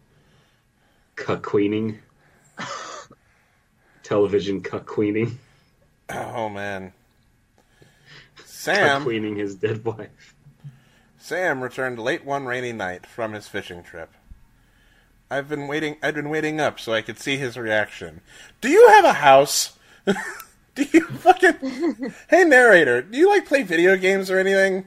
cuck 1.17 1.43
queening? 1.43 1.99
Television 4.03 4.63
cuck 4.63 4.87
queening? 4.87 5.39
Oh 6.09 6.49
man. 6.49 6.95
Sam. 8.43 9.03
queening 9.03 9.37
his 9.37 9.55
dead 9.57 9.85
wife. 9.85 10.35
Sam 11.19 11.63
returned 11.63 11.99
late 11.99 12.25
one 12.25 12.47
rainy 12.47 12.73
night 12.73 13.05
from 13.05 13.35
his 13.35 13.49
fishing 13.49 13.83
trip. 13.83 14.15
I've 15.31 15.49
been 15.49 15.67
waiting. 15.67 15.97
I've 16.03 16.15
been 16.15 16.29
waiting 16.29 16.61
up 16.61 16.79
so 16.79 16.93
I 16.93 17.03
could 17.03 17.19
see 17.19 17.37
his 17.37 17.57
reaction. 17.57 18.21
Do 18.61 18.69
you 18.69 18.89
have 18.89 19.05
a 19.05 19.15
house? 19.15 19.77
do 20.75 20.87
you 20.93 21.07
fucking? 21.07 22.13
hey, 22.31 22.45
narrator. 22.45 23.03
Do 23.03 23.19
you 23.19 23.29
like 23.29 23.47
play 23.47 23.63
video 23.63 23.97
games 23.97 24.31
or 24.31 24.39
anything? 24.39 24.87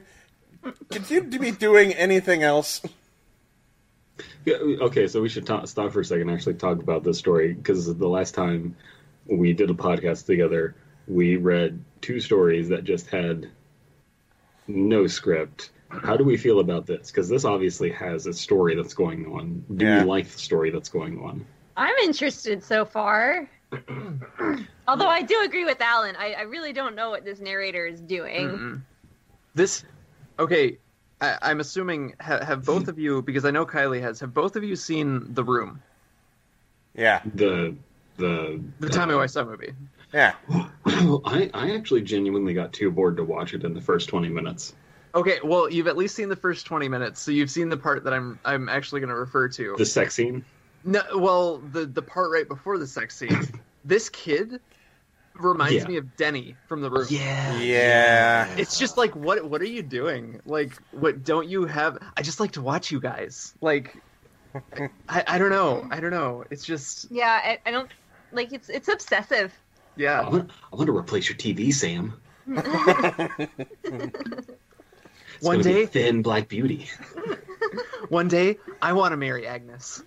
Could 0.90 1.10
you 1.10 1.22
be 1.22 1.50
doing 1.50 1.92
anything 1.92 2.42
else? 2.42 2.80
Yeah, 4.44 4.56
okay, 4.56 5.06
so 5.06 5.20
we 5.20 5.28
should 5.28 5.46
ta 5.46 5.64
stop 5.66 5.92
for 5.92 6.00
a 6.00 6.04
second 6.04 6.28
and 6.28 6.36
actually 6.36 6.54
talk 6.54 6.82
about 6.82 7.04
this 7.04 7.18
story 7.18 7.52
because 7.52 7.94
the 7.94 8.08
last 8.08 8.34
time 8.34 8.76
we 9.26 9.52
did 9.52 9.70
a 9.70 9.74
podcast 9.74 10.26
together, 10.26 10.74
we 11.06 11.36
read 11.36 11.82
two 12.00 12.20
stories 12.20 12.68
that 12.68 12.84
just 12.84 13.06
had 13.08 13.50
no 14.66 15.06
script. 15.06 15.70
How 15.90 16.16
do 16.16 16.24
we 16.24 16.36
feel 16.36 16.60
about 16.60 16.86
this? 16.86 17.10
Because 17.10 17.28
this 17.28 17.44
obviously 17.44 17.90
has 17.92 18.26
a 18.26 18.32
story 18.32 18.74
that's 18.76 18.94
going 18.94 19.26
on. 19.26 19.64
Do 19.76 19.84
Yeah. 19.84 20.00
you 20.00 20.06
like 20.06 20.28
the 20.28 20.38
story 20.38 20.70
that's 20.70 20.88
going 20.88 21.18
on? 21.20 21.44
I'm 21.76 21.96
interested 21.96 22.62
so 22.62 22.84
far. 22.84 23.48
Although 24.88 25.08
I 25.08 25.22
do 25.22 25.40
agree 25.44 25.64
with 25.64 25.80
Allen, 25.80 26.16
I, 26.18 26.32
I 26.32 26.42
really 26.42 26.72
don't 26.72 26.94
know 26.94 27.10
what 27.10 27.24
this 27.24 27.40
narrator 27.40 27.86
is 27.86 28.00
doing. 28.00 28.48
Mm-mm. 28.48 28.80
This, 29.54 29.84
okay. 30.38 30.78
I, 31.20 31.38
I'm 31.42 31.60
assuming 31.60 32.14
ha, 32.20 32.44
have 32.44 32.64
both 32.64 32.88
of 32.88 32.98
you 32.98 33.22
because 33.22 33.44
I 33.44 33.50
know 33.50 33.66
Kylie 33.66 34.00
has. 34.00 34.20
Have 34.20 34.32
both 34.32 34.56
of 34.56 34.64
you 34.64 34.76
seen 34.76 35.32
The 35.34 35.44
Room, 35.44 35.82
Yeah, 36.94 37.20
The 37.34 37.74
the 38.16 38.60
the 38.80 38.88
Tommy 38.88 39.14
uh, 39.14 39.18
Wiseau 39.18 39.46
movie? 39.46 39.72
yeah. 40.12 40.34
I 40.86 41.50
I 41.54 41.74
actually 41.74 42.02
genuinely 42.02 42.54
got 42.54 42.72
too 42.72 42.90
bored 42.90 43.16
to 43.18 43.24
watch 43.24 43.54
it 43.54 43.64
in 43.64 43.74
the 43.74 43.80
first 43.80 44.08
twenty 44.08 44.28
minutes. 44.28 44.74
Okay, 45.14 45.38
well, 45.42 45.70
you've 45.70 45.88
at 45.88 45.96
least 45.96 46.14
seen 46.14 46.28
the 46.28 46.36
first 46.36 46.66
20 46.66 46.88
minutes, 46.88 47.20
so 47.20 47.30
you've 47.32 47.50
seen 47.50 47.68
the 47.68 47.76
part 47.76 48.04
that 48.04 48.12
I'm 48.12 48.38
I'm 48.44 48.68
actually 48.68 49.00
going 49.00 49.10
to 49.10 49.16
refer 49.16 49.48
to. 49.48 49.74
The 49.76 49.86
sex 49.86 50.14
scene. 50.14 50.44
No, 50.84 51.02
well, 51.16 51.58
the 51.58 51.86
the 51.86 52.02
part 52.02 52.30
right 52.30 52.46
before 52.46 52.78
the 52.78 52.86
sex 52.86 53.16
scene. 53.16 53.46
this 53.84 54.08
kid 54.08 54.60
reminds 55.34 55.82
Yeah. 55.82 55.88
me 55.88 55.96
of 55.96 56.16
Denny 56.16 56.56
from 56.68 56.80
the 56.80 56.90
room. 56.90 57.06
Yeah. 57.10 57.60
Yeah. 57.60 58.54
It's 58.56 58.78
just 58.78 58.96
like 58.96 59.14
what 59.16 59.44
what 59.44 59.60
are 59.60 59.66
you 59.66 59.82
doing? 59.82 60.40
Like 60.46 60.72
what 60.92 61.24
don't 61.24 61.48
you 61.48 61.66
have 61.66 61.98
I 62.16 62.22
just 62.22 62.40
like 62.40 62.52
to 62.52 62.62
watch 62.62 62.90
you 62.90 63.00
guys. 63.00 63.52
Like 63.60 63.96
I, 65.08 65.24
I 65.26 65.38
don't 65.38 65.50
know. 65.50 65.86
I 65.90 66.00
don't 66.00 66.10
know. 66.10 66.44
It's 66.50 66.64
just 66.64 67.10
Yeah, 67.10 67.40
I, 67.42 67.58
I 67.66 67.70
don't 67.70 67.90
like 68.32 68.52
it's 68.52 68.68
it's 68.68 68.88
obsessive. 68.88 69.52
I 69.52 70.00
yeah. 70.02 70.28
want, 70.28 70.50
I 70.72 70.76
want 70.76 70.86
to 70.86 70.96
replace 70.96 71.28
your 71.28 71.36
TV, 71.36 71.74
Sam. 71.74 72.20
It's 75.40 75.46
One 75.46 75.62
gonna 75.62 75.74
be 75.74 75.80
day 75.80 75.86
thin 75.86 76.20
black 76.20 76.48
beauty. 76.48 76.86
one 78.10 78.28
day 78.28 78.58
I 78.82 78.92
want 78.92 79.12
to 79.12 79.16
marry 79.16 79.46
Agnes. 79.46 80.02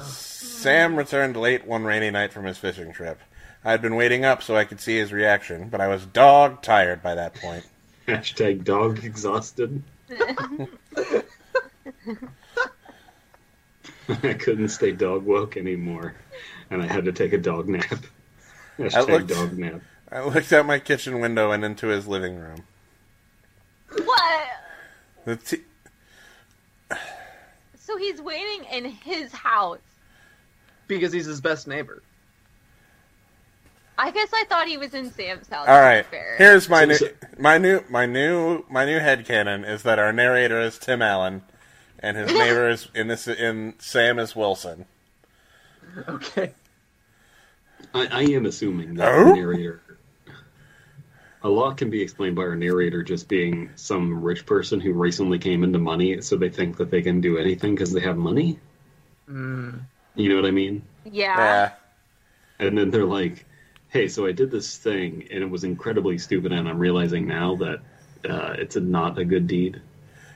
Sam 0.00 0.96
returned 0.96 1.34
late 1.34 1.66
one 1.66 1.84
rainy 1.84 2.10
night 2.10 2.30
from 2.30 2.44
his 2.44 2.58
fishing 2.58 2.92
trip. 2.92 3.18
I'd 3.64 3.80
been 3.80 3.96
waiting 3.96 4.26
up 4.26 4.42
so 4.42 4.54
I 4.54 4.64
could 4.66 4.80
see 4.80 4.98
his 4.98 5.14
reaction, 5.14 5.70
but 5.70 5.80
I 5.80 5.88
was 5.88 6.04
dog 6.04 6.60
tired 6.60 7.02
by 7.02 7.14
that 7.14 7.36
point. 7.36 7.64
Hashtag 8.06 8.64
dog 8.64 9.02
exhausted. 9.02 9.82
I 14.10 14.34
couldn't 14.34 14.68
stay 14.68 14.92
dog 14.92 15.24
woke 15.24 15.56
anymore, 15.56 16.16
and 16.70 16.82
I 16.82 16.86
had 16.86 17.06
to 17.06 17.12
take 17.12 17.32
a 17.32 17.38
dog 17.38 17.66
nap. 17.66 18.04
Hashtag 18.78 19.08
looked- 19.08 19.28
dog 19.28 19.56
nap. 19.56 19.80
I 20.12 20.22
looked 20.22 20.52
out 20.52 20.66
my 20.66 20.78
kitchen 20.80 21.20
window 21.20 21.50
and 21.50 21.64
into 21.64 21.86
his 21.86 22.06
living 22.06 22.36
room. 22.36 22.64
What? 24.04 24.46
The 25.24 25.36
t- 25.36 25.62
So 27.78 27.96
he's 27.96 28.20
waiting 28.20 28.64
in 28.72 28.84
his 28.86 29.32
house. 29.32 29.78
Because 30.86 31.12
he's 31.12 31.26
his 31.26 31.40
best 31.40 31.66
neighbor. 31.66 32.02
I 34.00 34.10
guess 34.12 34.28
I 34.32 34.44
thought 34.44 34.68
he 34.68 34.76
was 34.78 34.94
in 34.94 35.10
Sam's 35.10 35.48
house. 35.48 35.66
All 35.66 35.74
to 35.74 35.80
be 35.80 35.84
right, 35.96 36.06
fair. 36.06 36.36
here's 36.38 36.68
my 36.68 36.84
new, 36.84 36.96
my 37.38 37.58
new, 37.58 37.82
my 37.90 38.06
new, 38.06 38.64
my 38.70 38.84
new 38.84 39.00
headcanon 39.00 39.68
is 39.68 39.82
that 39.82 39.98
our 39.98 40.12
narrator 40.12 40.60
is 40.60 40.78
Tim 40.78 41.02
Allen, 41.02 41.42
and 41.98 42.16
his 42.16 42.32
neighbor 42.32 42.68
is 42.68 42.88
in 42.94 43.08
this 43.08 43.26
in 43.26 43.74
Sam 43.78 44.18
is 44.20 44.36
Wilson. 44.36 44.84
Okay. 46.08 46.52
I, 47.92 48.06
I 48.06 48.22
am 48.22 48.46
assuming 48.46 48.94
that 48.94 49.08
Oh? 49.12 49.24
the 49.30 49.34
narrator. 49.34 49.82
A 51.42 51.48
lot 51.48 51.76
can 51.76 51.90
be 51.90 52.02
explained 52.02 52.36
by 52.36 52.42
our 52.42 52.56
narrator 52.56 53.02
just 53.02 53.28
being 53.28 53.70
some 53.76 54.22
rich 54.22 54.44
person 54.44 54.80
who 54.80 54.92
recently 54.92 55.38
came 55.38 55.62
into 55.62 55.78
money, 55.78 56.20
so 56.20 56.36
they 56.36 56.50
think 56.50 56.78
that 56.78 56.90
they 56.90 57.02
can 57.02 57.20
do 57.20 57.38
anything 57.38 57.74
because 57.74 57.92
they 57.92 58.00
have 58.00 58.16
money. 58.16 58.58
Mm. 59.30 59.82
You 60.16 60.28
know 60.28 60.36
what 60.36 60.46
I 60.46 60.50
mean? 60.50 60.82
Yeah. 61.04 61.36
Yeah, 61.38 61.72
And 62.58 62.76
then 62.76 62.90
they're 62.90 63.04
like, 63.04 63.46
"Hey, 63.88 64.08
so 64.08 64.26
I 64.26 64.32
did 64.32 64.50
this 64.50 64.76
thing, 64.76 65.28
and 65.30 65.42
it 65.44 65.50
was 65.50 65.62
incredibly 65.62 66.18
stupid, 66.18 66.52
and 66.52 66.68
I'm 66.68 66.78
realizing 66.78 67.28
now 67.28 67.54
that 67.56 67.80
uh, 68.28 68.54
it's 68.58 68.74
a, 68.76 68.80
not 68.80 69.18
a 69.18 69.24
good 69.24 69.46
deed." 69.46 69.80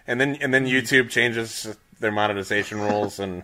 and 0.06 0.20
then 0.20 0.36
and 0.40 0.52
then 0.52 0.66
YouTube 0.66 1.10
changes 1.10 1.76
their 2.00 2.12
monetization 2.12 2.80
rules, 2.80 3.18
and 3.18 3.42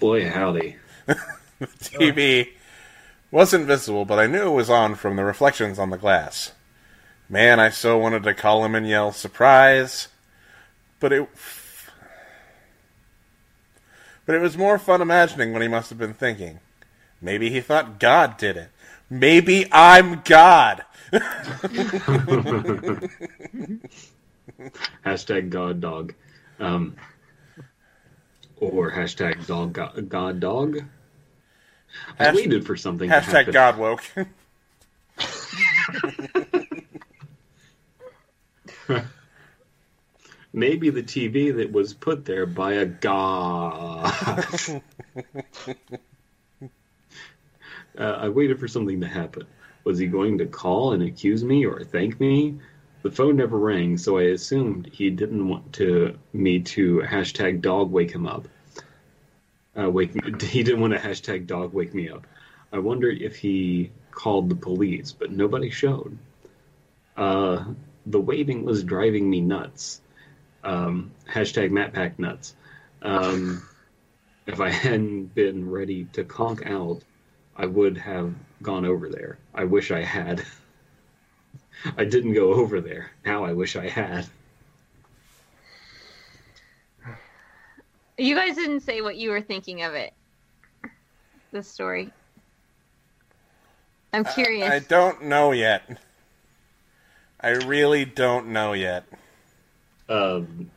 Boy, 0.00 0.28
howdy! 0.28 0.76
TV 1.62 2.48
wasn't 3.34 3.66
visible, 3.66 4.04
but 4.04 4.20
I 4.20 4.28
knew 4.28 4.46
it 4.46 4.54
was 4.54 4.70
on 4.70 4.94
from 4.94 5.16
the 5.16 5.24
reflections 5.24 5.76
on 5.76 5.90
the 5.90 5.98
glass. 5.98 6.52
Man, 7.28 7.58
I 7.58 7.68
so 7.68 7.98
wanted 7.98 8.22
to 8.22 8.32
call 8.32 8.64
him 8.64 8.76
and 8.76 8.86
yell 8.86 9.10
surprise, 9.10 10.06
but 11.00 11.12
it 11.12 11.28
but 14.24 14.36
it 14.36 14.38
was 14.38 14.56
more 14.56 14.78
fun 14.78 15.02
imagining 15.02 15.52
what 15.52 15.62
he 15.62 15.68
must 15.68 15.90
have 15.90 15.98
been 15.98 16.14
thinking. 16.14 16.60
Maybe 17.20 17.50
he 17.50 17.60
thought 17.60 17.98
God 17.98 18.36
did 18.36 18.56
it. 18.56 18.68
Maybe 19.10 19.66
I'm 19.72 20.22
God. 20.24 20.84
Hashtag 25.04 25.50
God 25.50 25.80
Dog, 25.80 26.14
um, 26.60 26.94
or 28.58 28.92
hashtag 28.92 29.44
Dog 29.48 29.72
God, 29.72 30.08
God 30.08 30.38
Dog. 30.38 30.84
I 32.18 32.24
Hasht- 32.26 32.34
waited 32.36 32.66
for 32.66 32.76
something. 32.76 33.08
to 33.10 33.16
Hashtag 33.16 33.46
happen. 33.46 33.52
God 33.52 33.78
woke. 33.78 34.02
Maybe 40.52 40.90
the 40.90 41.02
TV 41.02 41.56
that 41.56 41.72
was 41.72 41.94
put 41.94 42.24
there 42.24 42.46
by 42.46 42.74
a 42.74 42.86
god. 42.86 44.04
uh, 47.98 48.02
I 48.02 48.28
waited 48.28 48.60
for 48.60 48.68
something 48.68 49.00
to 49.00 49.08
happen. 49.08 49.46
Was 49.82 49.98
he 49.98 50.06
going 50.06 50.38
to 50.38 50.46
call 50.46 50.92
and 50.92 51.02
accuse 51.02 51.42
me 51.42 51.66
or 51.66 51.82
thank 51.82 52.20
me? 52.20 52.60
The 53.02 53.10
phone 53.10 53.36
never 53.36 53.58
rang, 53.58 53.98
so 53.98 54.18
I 54.18 54.22
assumed 54.28 54.86
he 54.92 55.10
didn't 55.10 55.46
want 55.48 55.72
to 55.74 56.16
me 56.32 56.60
to 56.60 57.00
hashtag 57.00 57.60
dog 57.60 57.90
wake 57.90 58.12
him 58.12 58.26
up. 58.26 58.48
Uh, 59.78 59.90
wake 59.90 60.14
me, 60.14 60.22
he 60.46 60.62
didn't 60.62 60.80
want 60.80 60.92
to 60.92 60.98
hashtag 60.98 61.46
dog 61.46 61.72
wake 61.72 61.94
me 61.94 62.08
up. 62.08 62.26
I 62.72 62.78
wondered 62.78 63.22
if 63.22 63.36
he 63.36 63.90
called 64.10 64.48
the 64.48 64.54
police, 64.54 65.12
but 65.12 65.30
nobody 65.30 65.70
showed. 65.70 66.16
Uh, 67.16 67.64
the 68.06 68.20
waiting 68.20 68.64
was 68.64 68.84
driving 68.84 69.28
me 69.28 69.40
nuts. 69.40 70.00
Um, 70.62 71.12
hashtag 71.30 71.70
Matt 71.70 71.92
Pat 71.92 72.18
Nuts. 72.18 72.54
Um, 73.02 73.62
if 74.46 74.60
I 74.60 74.70
hadn't 74.70 75.34
been 75.34 75.70
ready 75.70 76.04
to 76.12 76.24
conk 76.24 76.66
out, 76.66 77.02
I 77.56 77.66
would 77.66 77.96
have 77.98 78.34
gone 78.62 78.84
over 78.84 79.08
there. 79.08 79.38
I 79.54 79.64
wish 79.64 79.90
I 79.90 80.02
had. 80.02 80.44
I 81.96 82.04
didn't 82.04 82.34
go 82.34 82.54
over 82.54 82.80
there. 82.80 83.10
Now 83.24 83.44
I 83.44 83.52
wish 83.52 83.76
I 83.76 83.88
had. 83.88 84.26
You 88.16 88.34
guys 88.34 88.54
didn't 88.54 88.80
say 88.80 89.00
what 89.00 89.16
you 89.16 89.30
were 89.30 89.40
thinking 89.40 89.82
of 89.82 89.94
it. 89.94 90.12
The 91.52 91.62
story. 91.62 92.12
I'm 94.12 94.24
curious. 94.24 94.70
I, 94.70 94.76
I 94.76 94.78
don't 94.78 95.24
know 95.24 95.52
yet. 95.52 95.98
I 97.40 97.50
really 97.50 98.04
don't 98.04 98.48
know 98.48 98.72
yet. 98.72 99.04
Um, 100.08 100.70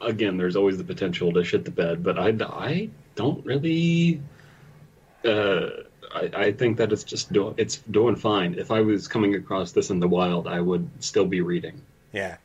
again, 0.00 0.36
there's 0.36 0.56
always 0.56 0.76
the 0.76 0.84
potential 0.84 1.32
to 1.32 1.42
shit 1.42 1.64
the 1.64 1.70
bed, 1.70 2.02
but 2.02 2.18
I, 2.18 2.34
I 2.48 2.90
don't 3.14 3.44
really. 3.44 4.20
Uh, 5.24 5.68
I, 6.14 6.30
I 6.34 6.52
think 6.52 6.76
that 6.76 6.92
it's 6.92 7.04
just 7.04 7.32
do, 7.32 7.54
it's 7.56 7.78
doing 7.78 8.16
fine. 8.16 8.54
If 8.58 8.70
I 8.70 8.80
was 8.82 9.08
coming 9.08 9.34
across 9.34 9.72
this 9.72 9.90
in 9.90 10.00
the 10.00 10.08
wild, 10.08 10.46
I 10.46 10.60
would 10.60 10.88
still 11.00 11.26
be 11.26 11.40
reading. 11.40 11.80
Yeah. 12.12 12.36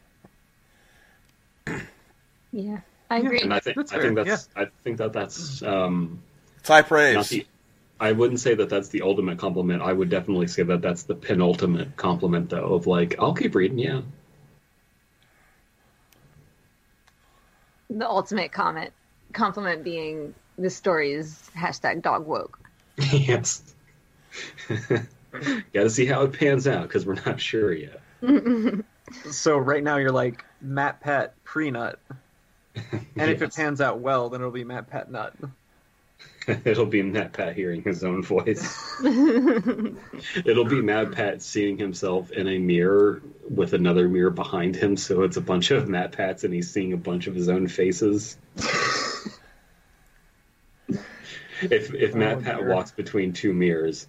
yeah, 2.51 2.79
I 3.09 3.19
agree. 3.19 3.39
And 3.41 3.53
I 3.53 3.59
think 3.59 3.77
That's 3.77 3.93
I 3.93 3.99
think 4.01 4.15
fair, 4.15 4.25
that's 4.25 4.49
I 4.55 4.65
think 4.83 4.97
that 4.97 5.13
that's 5.13 5.61
um, 5.63 6.21
It's 6.59 6.69
high 6.69 6.81
praise. 6.81 7.29
the. 7.29 7.45
I 7.99 8.11
wouldn't 8.11 8.39
say 8.39 8.53
that 8.53 8.69
that's 8.69 8.89
the 8.89 9.01
ultimate 9.01 9.39
compliment. 9.39 9.81
I 9.81 9.91
would 9.91 10.09
definitely 10.09 10.47
say 10.47 10.61
that 10.63 10.81
that's 10.81 11.03
the 11.03 11.15
penultimate 11.15 11.95
compliment, 11.95 12.49
though. 12.51 12.75
Of 12.75 12.85
like, 12.85 13.15
I'll 13.17 13.33
keep 13.33 13.55
reading. 13.55 13.79
Yeah. 13.79 14.01
the 17.89 18.07
ultimate 18.07 18.51
comment 18.51 18.91
compliment 19.33 19.83
being 19.83 20.33
the 20.57 20.69
story 20.69 21.13
is 21.13 21.49
hashtag 21.55 22.01
dog 22.01 22.25
woke. 22.25 22.59
yes. 23.11 23.63
Got 24.69 25.03
to 25.73 25.89
see 25.89 26.05
how 26.05 26.23
it 26.23 26.33
pans 26.33 26.67
out 26.67 26.83
because 26.83 27.05
we're 27.05 27.21
not 27.25 27.39
sure 27.39 27.73
yet. 27.73 28.01
So 29.31 29.57
right 29.57 29.81
now 29.81 29.95
you're 29.95 30.11
like 30.11 30.43
Matt 30.59 30.99
Pat 30.99 31.41
pre 31.45 31.71
nut, 31.71 31.97
and 33.15 33.31
if 33.31 33.41
it 33.41 33.55
pans 33.55 33.81
out 33.81 33.99
well, 33.99 34.29
then 34.29 34.41
it'll 34.41 34.51
be 34.51 34.63
Matt 34.63 34.89
Pat 34.89 35.11
nut. 35.11 35.33
It'll 36.65 36.85
be 36.85 37.01
Matt 37.01 37.33
Pat 37.33 37.55
hearing 37.55 37.83
his 37.83 38.03
own 38.05 38.23
voice. 38.23 38.95
It'll 39.03 40.63
be 40.65 40.81
Matt 40.81 41.11
Pat 41.11 41.41
seeing 41.41 41.77
himself 41.77 42.31
in 42.31 42.47
a 42.47 42.57
mirror 42.57 43.21
with 43.49 43.73
another 43.73 44.07
mirror 44.07 44.29
behind 44.29 44.73
him, 44.75 44.95
so 44.95 45.23
it's 45.23 45.35
a 45.35 45.41
bunch 45.41 45.71
of 45.71 45.89
Matt 45.89 46.13
Pats 46.13 46.45
and 46.45 46.53
he's 46.53 46.71
seeing 46.71 46.93
a 46.93 46.97
bunch 46.97 47.27
of 47.27 47.35
his 47.35 47.49
own 47.49 47.67
faces. 47.67 48.37
if 51.61 51.93
if 51.93 52.15
Matt 52.15 52.37
Oh, 52.37 52.41
Pat 52.41 52.57
dear. 52.59 52.73
walks 52.73 52.91
between 52.91 53.33
two 53.33 53.53
mirrors, 53.53 54.07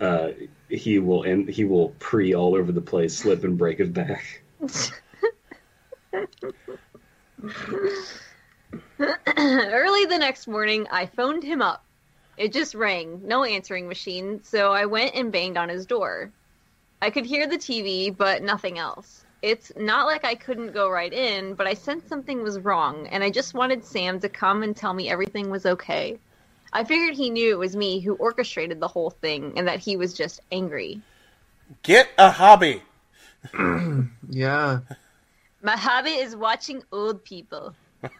uh, 0.00 0.32
he 0.68 0.98
will 0.98 1.22
and 1.22 1.48
he 1.48 1.64
will 1.64 1.90
pre 1.98 2.34
all 2.34 2.54
over 2.54 2.72
the 2.72 2.82
place, 2.82 3.16
slip 3.16 3.42
and 3.42 3.56
break 3.56 3.78
his 3.78 3.88
back. 3.88 4.42
Early 9.36 10.06
the 10.06 10.18
next 10.18 10.46
morning, 10.46 10.86
I 10.90 11.06
phoned 11.06 11.42
him 11.42 11.62
up. 11.62 11.84
It 12.36 12.52
just 12.52 12.74
rang, 12.74 13.20
no 13.26 13.44
answering 13.44 13.88
machine, 13.88 14.40
so 14.42 14.72
I 14.72 14.86
went 14.86 15.14
and 15.14 15.32
banged 15.32 15.56
on 15.56 15.68
his 15.68 15.86
door. 15.86 16.30
I 17.02 17.10
could 17.10 17.26
hear 17.26 17.46
the 17.46 17.56
TV, 17.56 18.14
but 18.16 18.42
nothing 18.42 18.78
else. 18.78 19.24
It's 19.42 19.72
not 19.76 20.06
like 20.06 20.24
I 20.24 20.34
couldn't 20.34 20.74
go 20.74 20.90
right 20.90 21.12
in, 21.12 21.54
but 21.54 21.66
I 21.66 21.74
sensed 21.74 22.08
something 22.08 22.42
was 22.42 22.58
wrong, 22.60 23.06
and 23.08 23.24
I 23.24 23.30
just 23.30 23.54
wanted 23.54 23.84
Sam 23.84 24.20
to 24.20 24.28
come 24.28 24.62
and 24.62 24.76
tell 24.76 24.92
me 24.92 25.08
everything 25.08 25.50
was 25.50 25.64
okay. 25.64 26.18
I 26.72 26.84
figured 26.84 27.14
he 27.14 27.30
knew 27.30 27.50
it 27.50 27.58
was 27.58 27.74
me 27.74 28.00
who 28.00 28.14
orchestrated 28.14 28.80
the 28.80 28.88
whole 28.88 29.10
thing 29.10 29.54
and 29.56 29.66
that 29.66 29.80
he 29.80 29.96
was 29.96 30.14
just 30.14 30.40
angry. 30.52 31.00
Get 31.82 32.08
a 32.18 32.30
hobby. 32.30 32.82
Yeah. 34.28 34.80
My 35.62 35.76
hobby 35.76 36.10
is 36.10 36.34
watching 36.34 36.82
old 36.92 37.24
people. 37.24 37.74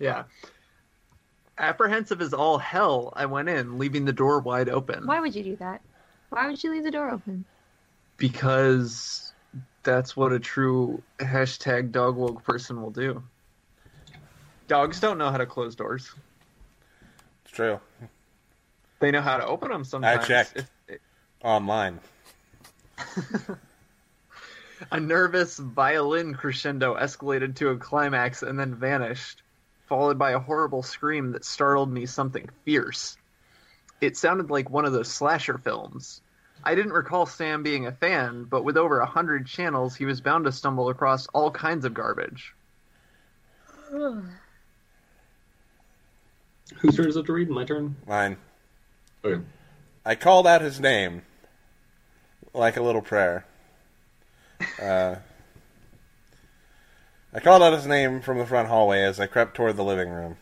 Yeah. 0.00 0.24
Apprehensive 1.56 2.20
as 2.20 2.34
all 2.34 2.58
hell, 2.58 3.12
I 3.14 3.26
went 3.26 3.48
in, 3.48 3.78
leaving 3.78 4.04
the 4.04 4.12
door 4.12 4.40
wide 4.40 4.68
open. 4.68 5.06
Why 5.06 5.20
would 5.20 5.34
you 5.34 5.44
do 5.44 5.56
that? 5.56 5.80
Why 6.30 6.48
would 6.48 6.62
you 6.62 6.72
leave 6.72 6.82
the 6.82 6.90
door 6.90 7.10
open? 7.10 7.44
Because 8.16 9.32
that's 9.84 10.16
what 10.16 10.32
a 10.32 10.40
true 10.40 11.00
hashtag 11.20 11.92
dog 11.92 12.16
woke 12.16 12.42
person 12.42 12.82
will 12.82 12.90
do. 12.90 13.22
Dogs 14.66 14.98
don't 14.98 15.18
know 15.18 15.30
how 15.30 15.36
to 15.36 15.46
close 15.46 15.76
doors. 15.76 16.10
It's 17.44 17.54
true. 17.54 17.78
They 18.98 19.10
know 19.12 19.20
how 19.20 19.36
to 19.36 19.46
open 19.46 19.70
them 19.70 19.84
sometimes. 19.84 20.24
I 20.24 20.26
checked. 20.26 20.56
If- 20.88 21.00
Online. 21.42 22.00
A 24.90 25.00
nervous 25.00 25.56
violin 25.56 26.34
crescendo 26.34 26.94
escalated 26.94 27.56
to 27.56 27.70
a 27.70 27.76
climax 27.76 28.42
and 28.42 28.58
then 28.58 28.74
vanished, 28.74 29.42
followed 29.86 30.18
by 30.18 30.32
a 30.32 30.38
horrible 30.38 30.82
scream 30.82 31.32
that 31.32 31.44
startled 31.44 31.92
me 31.92 32.06
something 32.06 32.48
fierce. 32.64 33.16
It 34.00 34.16
sounded 34.16 34.50
like 34.50 34.70
one 34.70 34.84
of 34.84 34.92
those 34.92 35.08
slasher 35.08 35.58
films. 35.58 36.20
I 36.62 36.74
didn't 36.74 36.92
recall 36.92 37.26
Sam 37.26 37.62
being 37.62 37.86
a 37.86 37.92
fan, 37.92 38.44
but 38.44 38.64
with 38.64 38.76
over 38.76 39.00
a 39.00 39.06
hundred 39.06 39.46
channels, 39.46 39.94
he 39.94 40.04
was 40.04 40.20
bound 40.20 40.44
to 40.46 40.52
stumble 40.52 40.88
across 40.88 41.26
all 41.28 41.50
kinds 41.50 41.84
of 41.84 41.94
garbage. 41.94 42.54
Whose 46.76 46.96
turn 46.96 47.08
is 47.08 47.16
it 47.16 47.26
to 47.26 47.32
read? 47.32 47.50
My 47.50 47.64
turn. 47.64 47.96
Mine. 48.06 48.36
Okay. 49.24 49.42
I 50.04 50.14
called 50.14 50.46
out 50.46 50.60
his 50.62 50.80
name 50.80 51.22
like 52.54 52.76
a 52.76 52.82
little 52.82 53.02
prayer. 53.02 53.44
Uh, 54.80 55.16
I 57.32 57.40
called 57.40 57.62
out 57.62 57.72
his 57.72 57.86
name 57.86 58.20
from 58.20 58.38
the 58.38 58.46
front 58.46 58.68
hallway 58.68 59.02
as 59.02 59.18
I 59.18 59.26
crept 59.26 59.56
toward 59.56 59.76
the 59.76 59.84
living 59.84 60.08
room. 60.08 60.36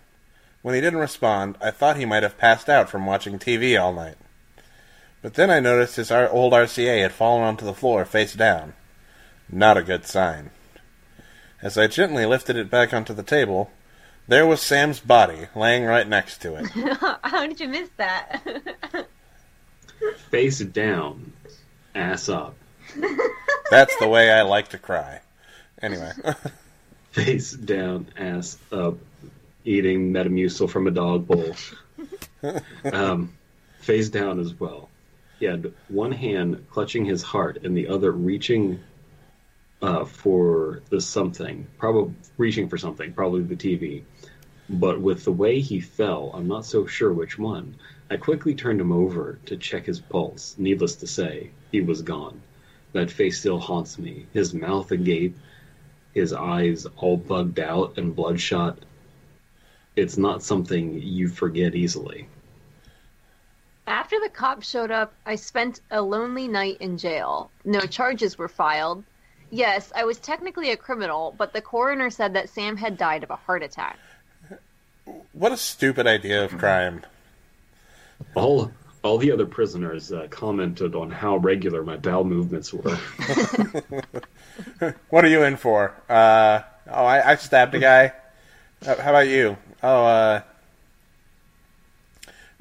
When 0.60 0.74
he 0.74 0.80
didn't 0.80 1.00
respond, 1.00 1.56
I 1.60 1.70
thought 1.70 1.96
he 1.96 2.04
might 2.04 2.22
have 2.22 2.38
passed 2.38 2.68
out 2.68 2.88
from 2.88 3.06
watching 3.06 3.38
TV 3.38 3.80
all 3.80 3.92
night. 3.92 4.16
But 5.22 5.34
then 5.34 5.50
I 5.50 5.60
noticed 5.60 5.96
his 5.96 6.10
old 6.10 6.52
RCA 6.52 7.02
had 7.02 7.12
fallen 7.12 7.42
onto 7.42 7.64
the 7.64 7.74
floor 7.74 8.04
face 8.04 8.34
down. 8.34 8.74
Not 9.50 9.76
a 9.76 9.82
good 9.82 10.06
sign. 10.06 10.50
As 11.60 11.78
I 11.78 11.86
gently 11.86 12.26
lifted 12.26 12.56
it 12.56 12.70
back 12.70 12.92
onto 12.92 13.14
the 13.14 13.22
table, 13.22 13.70
there 14.28 14.46
was 14.46 14.60
Sam's 14.60 15.00
body 15.00 15.48
laying 15.54 15.84
right 15.84 16.06
next 16.06 16.40
to 16.42 16.56
it. 16.56 16.66
How 17.22 17.46
did 17.46 17.60
you 17.60 17.68
miss 17.68 17.88
that? 17.96 18.42
Face 20.30 20.58
down, 20.60 21.32
ass 21.94 22.28
up. 22.28 22.54
That's 23.70 23.96
the 23.98 24.08
way 24.08 24.30
I 24.30 24.42
like 24.42 24.68
to 24.68 24.78
cry. 24.78 25.20
Anyway. 25.80 26.12
Face 27.12 27.52
down, 27.52 28.08
ass 28.16 28.58
up, 28.70 28.96
eating 29.64 30.12
Metamucil 30.12 30.70
from 30.70 30.86
a 30.86 30.90
dog 30.90 31.26
bowl. 31.26 31.54
um, 32.92 33.32
face 33.80 34.08
down 34.08 34.40
as 34.40 34.58
well. 34.58 34.88
He 35.38 35.46
had 35.46 35.72
one 35.88 36.12
hand 36.12 36.66
clutching 36.70 37.04
his 37.04 37.22
heart 37.22 37.64
and 37.64 37.76
the 37.76 37.88
other 37.88 38.12
reaching 38.12 38.80
uh, 39.82 40.04
for 40.04 40.82
the 40.88 41.00
something, 41.00 41.66
probably 41.78 42.14
reaching 42.38 42.68
for 42.68 42.78
something, 42.78 43.12
probably 43.12 43.42
the 43.42 43.56
TV. 43.56 44.04
But 44.68 45.00
with 45.00 45.24
the 45.24 45.32
way 45.32 45.60
he 45.60 45.80
fell, 45.80 46.30
I'm 46.32 46.48
not 46.48 46.64
so 46.64 46.86
sure 46.86 47.12
which 47.12 47.38
one. 47.38 47.74
I 48.12 48.18
quickly 48.18 48.54
turned 48.54 48.78
him 48.78 48.92
over 48.92 49.38
to 49.46 49.56
check 49.56 49.86
his 49.86 49.98
pulse. 49.98 50.54
Needless 50.58 50.96
to 50.96 51.06
say, 51.06 51.50
he 51.70 51.80
was 51.80 52.02
gone. 52.02 52.42
That 52.92 53.10
face 53.10 53.40
still 53.40 53.58
haunts 53.58 53.98
me. 53.98 54.26
His 54.34 54.52
mouth 54.52 54.90
agape, 54.90 55.34
his 56.12 56.34
eyes 56.34 56.86
all 56.98 57.16
bugged 57.16 57.58
out 57.58 57.96
and 57.96 58.14
bloodshot. 58.14 58.80
It's 59.96 60.18
not 60.18 60.42
something 60.42 61.00
you 61.00 61.28
forget 61.28 61.74
easily. 61.74 62.28
After 63.86 64.20
the 64.20 64.28
cops 64.28 64.68
showed 64.68 64.90
up, 64.90 65.14
I 65.24 65.36
spent 65.36 65.80
a 65.90 66.02
lonely 66.02 66.48
night 66.48 66.76
in 66.80 66.98
jail. 66.98 67.50
No 67.64 67.80
charges 67.80 68.36
were 68.36 68.46
filed. 68.46 69.04
Yes, 69.48 69.90
I 69.96 70.04
was 70.04 70.18
technically 70.18 70.70
a 70.70 70.76
criminal, 70.76 71.34
but 71.38 71.54
the 71.54 71.62
coroner 71.62 72.10
said 72.10 72.34
that 72.34 72.50
Sam 72.50 72.76
had 72.76 72.98
died 72.98 73.22
of 73.22 73.30
a 73.30 73.36
heart 73.36 73.62
attack. 73.62 73.98
What 75.32 75.52
a 75.52 75.56
stupid 75.56 76.06
idea 76.06 76.44
of 76.44 76.58
crime. 76.58 77.00
All 78.34 78.70
all 79.02 79.18
the 79.18 79.32
other 79.32 79.46
prisoners 79.46 80.12
uh, 80.12 80.28
commented 80.30 80.94
on 80.94 81.10
how 81.10 81.36
regular 81.36 81.82
my 81.82 81.96
bowel 81.96 82.24
movements 82.24 82.72
were. 82.72 82.96
What 85.10 85.24
are 85.24 85.28
you 85.28 85.42
in 85.42 85.56
for? 85.56 85.94
Uh, 86.08 86.60
oh, 86.88 87.04
I, 87.04 87.32
I 87.32 87.34
stabbed 87.36 87.74
a 87.74 87.78
guy. 87.78 88.12
Uh, 88.84 89.00
how 89.00 89.10
about 89.10 89.28
you? 89.28 89.56
Oh, 89.82 90.04
uh, 90.04 90.42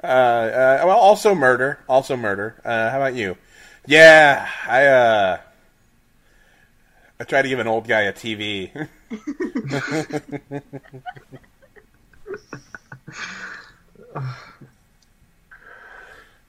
uh, 0.02 0.06
uh, 0.06 0.82
well, 0.84 0.98
also 0.98 1.34
murder. 1.34 1.78
Also 1.88 2.16
murder. 2.16 2.60
Uh, 2.64 2.90
how 2.90 2.96
about 2.98 3.14
you? 3.14 3.36
Yeah, 3.86 4.48
I, 4.66 4.86
uh, 4.86 5.40
I 7.20 7.24
tried 7.24 7.42
to 7.42 7.48
give 7.48 7.58
an 7.58 7.66
old 7.66 7.86
guy 7.88 8.02
a 8.02 8.12
TV. 8.12 8.70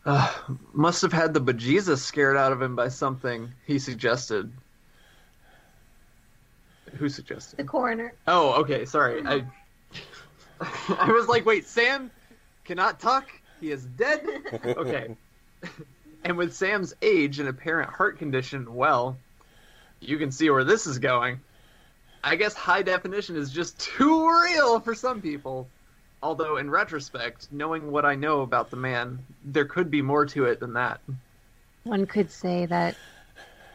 Uh, 0.05 0.31
must 0.73 1.01
have 1.01 1.13
had 1.13 1.33
the 1.33 1.39
bejesus 1.39 1.99
scared 1.99 2.35
out 2.35 2.51
of 2.51 2.61
him 2.61 2.75
by 2.75 2.89
something 2.89 3.51
he 3.65 3.79
suggested. 3.79 4.51
Who 6.95 7.09
suggested? 7.09 7.57
The 7.57 7.63
coroner. 7.63 8.13
Oh, 8.27 8.61
okay. 8.61 8.85
Sorry. 8.85 9.23
I 9.25 9.45
I 10.89 11.11
was 11.11 11.27
like, 11.27 11.45
wait, 11.45 11.65
Sam 11.65 12.11
cannot 12.65 12.99
talk. 12.99 13.27
He 13.59 13.71
is 13.71 13.85
dead. 13.85 14.25
Okay. 14.63 15.15
and 16.25 16.37
with 16.37 16.53
Sam's 16.53 16.93
age 17.01 17.39
and 17.39 17.47
apparent 17.47 17.89
heart 17.89 18.19
condition, 18.19 18.75
well, 18.75 19.17
you 20.01 20.17
can 20.17 20.31
see 20.31 20.49
where 20.49 20.65
this 20.65 20.85
is 20.85 20.99
going. 20.99 21.39
I 22.23 22.35
guess 22.35 22.53
high 22.53 22.81
definition 22.81 23.37
is 23.37 23.51
just 23.51 23.79
too 23.79 24.29
real 24.29 24.79
for 24.81 24.93
some 24.93 25.21
people. 25.21 25.69
Although, 26.23 26.55
in 26.55 26.69
retrospect, 26.69 27.49
knowing 27.51 27.91
what 27.91 28.05
I 28.05 28.15
know 28.15 28.41
about 28.41 28.69
the 28.69 28.77
man, 28.77 29.19
there 29.43 29.65
could 29.65 29.91
be 29.91 30.01
more 30.01 30.25
to 30.27 30.45
it 30.45 30.61
than 30.61 30.71
that. 30.71 31.01
One 31.83 32.07
could 32.07 32.31
say 32.31 32.65
that 32.65 32.95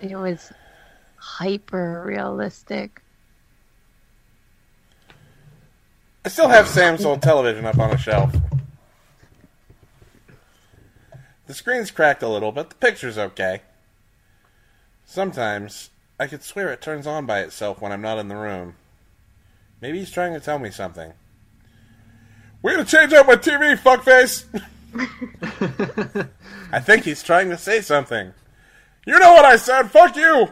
it 0.01 0.17
was 0.17 0.51
hyper 1.17 2.03
realistic. 2.07 3.03
I 6.25 6.31
still 6.31 6.49
have 6.49 6.67
Sam's 6.67 7.05
old 7.05 7.21
television 7.21 7.67
up 7.67 7.79
on 7.79 7.91
a 7.91 7.99
shelf. 7.99 8.35
The 11.47 11.55
screen's 11.55 11.91
cracked 11.91 12.23
a 12.23 12.29
little, 12.29 12.51
but 12.51 12.71
the 12.71 12.77
picture's 12.77 13.19
okay. 13.19 13.61
Sometimes 15.05 15.91
I 16.19 16.27
could 16.27 16.43
swear 16.43 16.73
it 16.73 16.81
turns 16.81 17.07
on 17.07 17.27
by 17.27 17.41
itself 17.41 17.83
when 17.83 17.93
I'm 17.93 18.03
not 18.03 18.19
in 18.19 18.29
the 18.29 18.37
room. 18.37 18.77
Maybe 19.83 19.99
he's 19.99 20.11
trying 20.11 20.33
to 20.33 20.41
tell 20.41 20.59
me 20.59 20.71
something. 20.71 21.13
We're 22.63 22.73
gonna 22.73 22.85
change 22.85 23.13
out 23.13 23.27
my 23.27 23.37
TV, 23.37 23.77
fuckface! 23.77 24.45
I 26.73 26.81
think 26.81 27.05
he's 27.05 27.23
trying 27.23 27.51
to 27.51 27.59
say 27.59 27.81
something. 27.81 28.33
You 29.07 29.19
know 29.19 29.33
what 29.33 29.45
I 29.45 29.57
said, 29.57 29.91
fuck 29.91 30.17
you! 30.17 30.49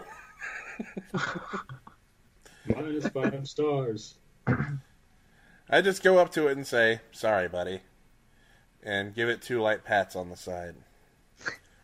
Minus 2.68 3.08
five 3.08 3.46
stars. 3.48 4.14
I 5.68 5.80
just 5.82 6.02
go 6.02 6.18
up 6.18 6.32
to 6.32 6.46
it 6.48 6.56
and 6.56 6.66
say, 6.66 7.00
sorry, 7.10 7.48
buddy. 7.48 7.80
And 8.82 9.14
give 9.14 9.28
it 9.28 9.42
two 9.42 9.60
light 9.60 9.84
pats 9.84 10.14
on 10.14 10.30
the 10.30 10.36
side. 10.36 10.76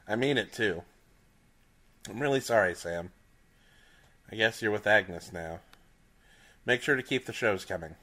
I 0.06 0.14
mean 0.14 0.38
it, 0.38 0.52
too. 0.52 0.82
I'm 2.08 2.20
really 2.20 2.40
sorry, 2.40 2.74
Sam. 2.74 3.10
I 4.30 4.36
guess 4.36 4.62
you're 4.62 4.70
with 4.70 4.86
Agnes 4.86 5.32
now. 5.32 5.60
Make 6.64 6.82
sure 6.82 6.96
to 6.96 7.02
keep 7.02 7.26
the 7.26 7.32
shows 7.32 7.64
coming. 7.64 7.96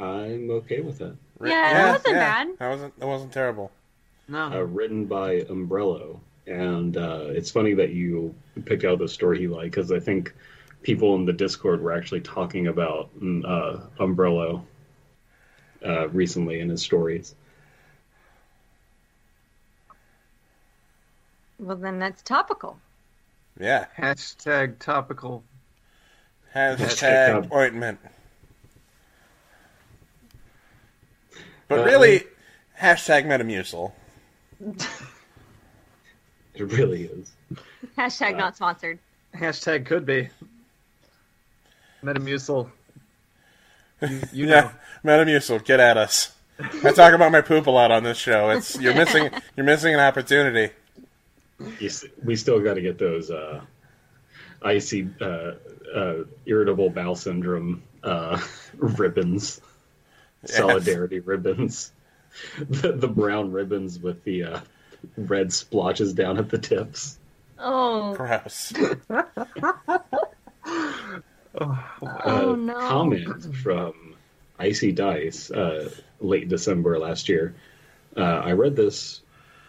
I'm 0.00 0.50
okay 0.50 0.80
with 0.80 0.98
that. 0.98 1.16
Yeah, 1.42 1.72
that 1.72 1.92
wasn't 1.92 2.14
bad. 2.14 2.48
That 2.58 2.68
wasn't 2.68 3.00
that 3.00 3.06
wasn't 3.06 3.32
terrible. 3.32 3.70
No. 4.28 4.52
Uh, 4.52 4.60
written 4.60 5.04
by 5.04 5.40
Umbrello, 5.42 6.18
and 6.46 6.96
uh, 6.96 7.26
it's 7.28 7.50
funny 7.50 7.74
that 7.74 7.90
you 7.90 8.34
picked 8.64 8.84
out 8.84 8.98
the 8.98 9.08
story 9.08 9.38
he 9.40 9.48
liked 9.48 9.74
because 9.74 9.92
I 9.92 10.00
think 10.00 10.32
people 10.82 11.14
in 11.16 11.24
the 11.24 11.32
Discord 11.32 11.82
were 11.82 11.92
actually 11.92 12.20
talking 12.20 12.68
about 12.68 13.10
mm, 13.20 13.44
uh, 13.44 13.80
Umbrello 13.98 14.62
uh, 15.84 16.08
recently 16.08 16.60
in 16.60 16.68
his 16.68 16.82
stories. 16.82 17.34
Well, 21.58 21.76
then 21.76 21.98
that's 21.98 22.22
topical. 22.22 22.78
Yeah. 23.58 23.86
Hashtag 23.96 24.78
topical. 24.78 25.44
Hashtag 26.54 27.52
ointment. 27.52 28.00
But 31.74 31.80
Uh, 31.80 31.84
really, 31.86 32.22
hashtag 32.80 33.24
Metamucil. 33.26 33.92
It 36.54 36.62
really 36.72 37.06
is. 37.06 37.32
Hashtag 37.98 38.36
not 38.36 38.54
sponsored. 38.54 39.00
Hashtag 39.34 39.86
could 39.86 40.06
be. 40.06 40.28
Metamucil. 42.04 42.70
You, 44.00 44.08
you 44.32 44.46
yeah, 44.46 44.70
know. 45.04 45.24
Metamucil, 45.24 45.64
get 45.64 45.80
at 45.80 45.96
us. 45.96 46.32
I 46.84 46.92
talk 46.92 47.12
about 47.12 47.32
my 47.32 47.40
poop 47.40 47.66
a 47.66 47.70
lot 47.72 47.90
on 47.90 48.04
this 48.04 48.18
show. 48.18 48.50
It's 48.50 48.78
you're 48.80 48.94
missing 48.94 49.30
you're 49.56 49.66
missing 49.66 49.94
an 49.94 50.00
opportunity. 50.00 50.72
You 51.80 51.88
s- 51.88 52.04
we 52.22 52.36
still 52.36 52.60
got 52.60 52.74
to 52.74 52.80
get 52.80 52.98
those 52.98 53.32
uh, 53.32 53.60
icy, 54.62 55.08
uh, 55.20 55.54
uh, 55.92 56.14
irritable 56.46 56.90
bowel 56.90 57.16
syndrome 57.16 57.82
uh, 58.04 58.40
ribbons, 58.76 59.60
Yes. 60.48 60.56
solidarity 60.58 61.20
ribbons, 61.20 61.92
the, 62.68 62.92
the 62.92 63.08
brown 63.08 63.52
ribbons 63.52 63.98
with 63.98 64.22
the 64.24 64.44
uh, 64.44 64.60
red 65.16 65.52
splotches 65.52 66.12
down 66.14 66.38
at 66.38 66.48
the 66.48 66.58
tips. 66.58 67.18
Oh, 67.58 68.14
Gross. 68.14 68.72
Oh, 71.56 71.84
Oh, 72.02 72.52
uh, 72.52 72.56
no. 72.56 72.74
comment 72.80 73.54
from 73.56 73.92
Icy 74.58 74.90
Dice 74.90 75.50
uh, 75.52 75.88
late 76.20 76.48
December 76.48 76.98
last 76.98 77.28
year. 77.28 77.54
Uh, 78.16 78.20
I 78.22 78.52
read 78.52 78.74
this 78.74 79.20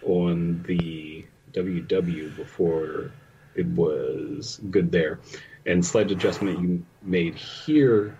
on 0.02 0.64
the 0.68 1.26
WW 1.54 2.36
before 2.36 3.12
it 3.54 3.68
was 3.68 4.60
good 4.72 4.92
there, 4.92 5.20
and 5.68 5.86
slight 5.86 6.10
adjustment 6.10 6.60
you 6.60 6.86
made 7.04 7.36
here 7.36 8.18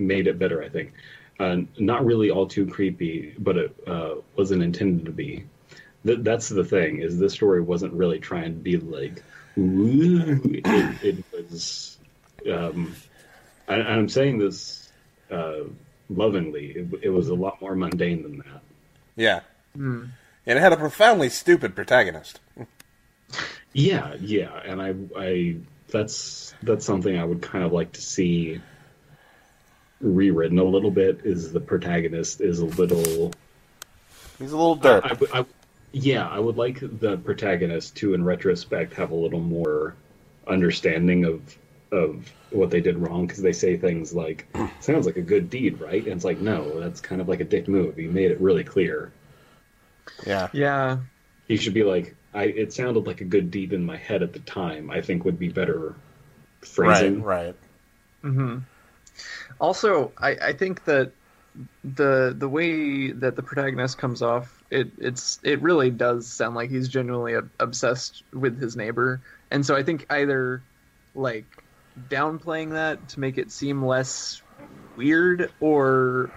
made 0.00 0.26
it 0.26 0.38
better. 0.38 0.62
I 0.62 0.68
think 0.68 0.92
uh, 1.38 1.58
not 1.78 2.04
really 2.04 2.30
all 2.30 2.46
too 2.46 2.66
creepy, 2.66 3.34
but 3.38 3.56
it 3.56 3.76
uh, 3.86 4.14
wasn't 4.36 4.62
intended 4.62 5.06
to 5.06 5.12
be. 5.12 5.44
Th- 6.04 6.20
that's 6.22 6.48
the 6.48 6.64
thing 6.64 7.00
is 7.00 7.18
this 7.18 7.34
story 7.34 7.60
wasn't 7.60 7.92
really 7.92 8.18
trying 8.18 8.54
to 8.54 8.58
be 8.58 8.76
like 8.76 9.22
ooh. 9.58 10.40
It, 10.44 10.96
it 11.02 11.24
was 11.32 11.98
um, 12.50 12.94
I, 13.68 13.74
I'm 13.74 14.08
saying 14.08 14.38
this 14.38 14.90
uh, 15.30 15.64
lovingly. 16.08 16.66
It, 16.70 16.88
it 17.02 17.10
was 17.10 17.28
a 17.28 17.34
lot 17.34 17.60
more 17.60 17.74
mundane 17.74 18.22
than 18.22 18.38
that. 18.38 18.62
Yeah. 19.16 19.40
Hmm. 19.76 20.06
And 20.46 20.58
it 20.58 20.62
had 20.62 20.72
a 20.72 20.76
profoundly 20.76 21.28
stupid 21.28 21.76
protagonist. 21.76 22.40
Yeah, 23.72 24.16
yeah, 24.20 24.50
and 24.64 24.82
I, 24.82 24.94
I 25.16 25.56
that's 25.88 26.54
that's 26.62 26.84
something 26.84 27.16
I 27.16 27.24
would 27.24 27.42
kind 27.42 27.64
of 27.64 27.72
like 27.72 27.92
to 27.92 28.00
see 28.00 28.60
rewritten 30.00 30.58
a 30.58 30.64
little 30.64 30.90
bit. 30.90 31.20
Is 31.24 31.52
the 31.52 31.60
protagonist 31.60 32.40
is 32.40 32.60
a 32.60 32.66
little 32.66 33.32
He's 34.38 34.52
a 34.52 34.56
little 34.56 34.76
derp. 34.78 35.28
I, 35.34 35.40
I- 35.40 35.44
yeah, 35.92 36.26
I 36.28 36.38
would 36.38 36.56
like 36.56 36.78
the 36.80 37.16
protagonist 37.16 37.96
to, 37.96 38.14
in 38.14 38.22
retrospect, 38.24 38.94
have 38.94 39.10
a 39.10 39.14
little 39.16 39.40
more 39.40 39.96
understanding 40.46 41.24
of 41.24 41.56
of 41.92 42.30
what 42.50 42.70
they 42.70 42.80
did 42.80 42.96
wrong 42.96 43.26
because 43.26 43.42
they 43.42 43.52
say 43.52 43.76
things 43.76 44.14
like, 44.14 44.46
"Sounds 44.80 45.04
like 45.06 45.16
a 45.16 45.22
good 45.22 45.50
deed, 45.50 45.80
right?" 45.80 46.02
And 46.04 46.12
it's 46.14 46.24
like, 46.24 46.38
no, 46.38 46.78
that's 46.78 47.00
kind 47.00 47.20
of 47.20 47.28
like 47.28 47.40
a 47.40 47.44
dick 47.44 47.66
move. 47.66 47.96
He 47.96 48.06
made 48.06 48.30
it 48.30 48.40
really 48.40 48.62
clear. 48.64 49.10
yeah. 50.24 50.48
Yeah. 50.52 50.98
He 51.48 51.56
should 51.56 51.74
be 51.74 51.82
like, 51.82 52.14
"I." 52.32 52.44
It 52.44 52.72
sounded 52.72 53.06
like 53.08 53.20
a 53.20 53.24
good 53.24 53.50
deed 53.50 53.72
in 53.72 53.84
my 53.84 53.96
head 53.96 54.22
at 54.22 54.32
the 54.32 54.38
time. 54.38 54.90
I 54.90 55.00
think 55.00 55.24
would 55.24 55.38
be 55.40 55.48
better 55.48 55.88
Right, 55.88 56.68
phrasing. 56.68 57.22
right. 57.24 57.56
hmm 58.22 58.58
Also, 59.60 60.12
I, 60.18 60.30
I 60.30 60.52
think 60.52 60.84
that 60.84 61.12
the 61.84 62.34
the 62.36 62.48
way 62.48 63.10
that 63.12 63.36
the 63.36 63.42
protagonist 63.42 63.98
comes 63.98 64.22
off, 64.22 64.62
it 64.70 64.88
it's 64.98 65.38
it 65.42 65.60
really 65.62 65.90
does 65.90 66.26
sound 66.26 66.54
like 66.54 66.70
he's 66.70 66.88
genuinely 66.88 67.34
obsessed 67.58 68.22
with 68.32 68.60
his 68.60 68.76
neighbor, 68.76 69.20
and 69.50 69.64
so 69.64 69.76
I 69.76 69.82
think 69.82 70.06
either 70.10 70.62
like 71.14 71.44
downplaying 72.08 72.72
that 72.72 73.08
to 73.10 73.20
make 73.20 73.38
it 73.38 73.50
seem 73.50 73.84
less 73.84 74.42
weird, 74.96 75.50
or 75.60 76.30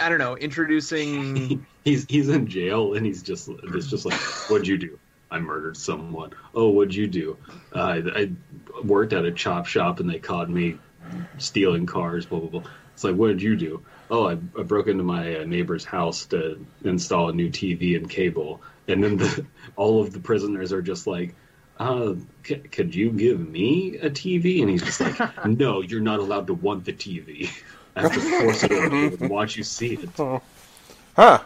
I 0.00 0.08
don't 0.08 0.18
know, 0.18 0.36
introducing. 0.36 1.66
he's 1.84 2.06
he's 2.08 2.28
in 2.28 2.46
jail 2.46 2.94
and 2.94 3.04
he's 3.04 3.22
just 3.22 3.48
it's 3.74 3.88
just 3.88 4.04
like 4.04 4.18
what'd 4.50 4.66
you 4.66 4.78
do? 4.78 4.98
I 5.30 5.38
murdered 5.38 5.76
someone. 5.76 6.32
Oh 6.54 6.70
what'd 6.70 6.94
you 6.94 7.06
do? 7.06 7.36
Uh, 7.74 7.78
I, 7.78 8.02
I 8.20 8.30
worked 8.84 9.12
at 9.12 9.24
a 9.24 9.32
chop 9.32 9.66
shop 9.66 10.00
and 10.00 10.08
they 10.08 10.18
caught 10.18 10.48
me 10.48 10.78
stealing 11.38 11.86
cars 11.86 12.26
blah 12.26 12.38
blah 12.38 12.60
blah 12.60 12.70
it's 12.94 13.04
like 13.04 13.14
what 13.14 13.28
did 13.28 13.42
you 13.42 13.56
do 13.56 13.84
oh 14.10 14.28
i, 14.28 14.32
I 14.32 14.62
broke 14.62 14.88
into 14.88 15.04
my 15.04 15.40
uh, 15.40 15.44
neighbor's 15.44 15.84
house 15.84 16.26
to 16.26 16.64
install 16.84 17.28
a 17.28 17.32
new 17.32 17.50
tv 17.50 17.96
and 17.96 18.08
cable 18.08 18.60
and 18.86 19.02
then 19.02 19.16
the, 19.16 19.46
all 19.76 20.00
of 20.00 20.12
the 20.12 20.20
prisoners 20.20 20.72
are 20.72 20.82
just 20.82 21.06
like 21.06 21.34
uh, 21.78 22.14
c- 22.44 22.56
could 22.56 22.94
you 22.94 23.10
give 23.10 23.38
me 23.38 23.96
a 23.98 24.10
TV? 24.10 24.60
And 24.60 24.70
he's 24.70 24.82
just 24.82 25.00
like, 25.00 25.46
no, 25.46 25.80
you're 25.80 26.00
not 26.00 26.18
allowed 26.18 26.48
to 26.48 26.54
want 26.54 26.84
the 26.84 26.92
TV. 26.92 27.50
I 27.96 28.02
have 28.02 28.12
to 28.12 28.20
force 28.20 28.62
it 28.64 28.72
on 28.72 28.92
you 28.92 29.16
and 29.20 29.30
watch 29.30 29.56
you 29.56 29.64
see 29.64 29.94
it. 29.94 30.42
Huh. 31.16 31.40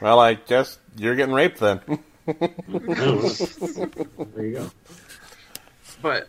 Well, 0.00 0.18
I 0.18 0.34
guess 0.34 0.78
you're 0.96 1.16
getting 1.16 1.34
raped 1.34 1.58
then. 1.58 1.80
there 2.26 2.38
you 4.38 4.52
go. 4.54 4.70
But 6.00 6.28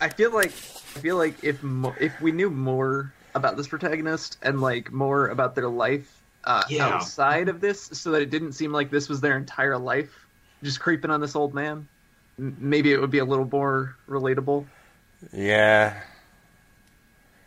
I 0.00 0.08
feel 0.08 0.32
like 0.32 0.50
I 0.50 0.73
feel 1.00 1.16
like 1.16 1.34
if 1.42 1.62
mo- 1.62 1.94
if 2.00 2.20
we 2.20 2.32
knew 2.32 2.50
more 2.50 3.12
about 3.34 3.56
this 3.56 3.66
protagonist 3.68 4.38
and 4.42 4.60
like 4.60 4.92
more 4.92 5.28
about 5.28 5.54
their 5.54 5.68
life 5.68 6.22
uh, 6.44 6.62
Yeah. 6.70 6.86
outside 6.86 7.48
of 7.48 7.60
this, 7.60 7.84
so 7.86 8.10
that 8.12 8.22
it 8.22 8.30
didn't 8.30 8.52
seem 8.52 8.72
like 8.72 8.90
this 8.90 9.08
was 9.08 9.20
their 9.20 9.36
entire 9.36 9.78
life, 9.78 10.14
just 10.62 10.80
creeping 10.80 11.10
on 11.10 11.20
this 11.20 11.34
old 11.34 11.54
man, 11.54 11.88
m- 12.38 12.56
maybe 12.58 12.92
it 12.92 13.00
would 13.00 13.10
be 13.10 13.18
a 13.18 13.24
little 13.24 13.48
more 13.50 13.96
relatable. 14.08 14.66
Yeah. 15.32 16.00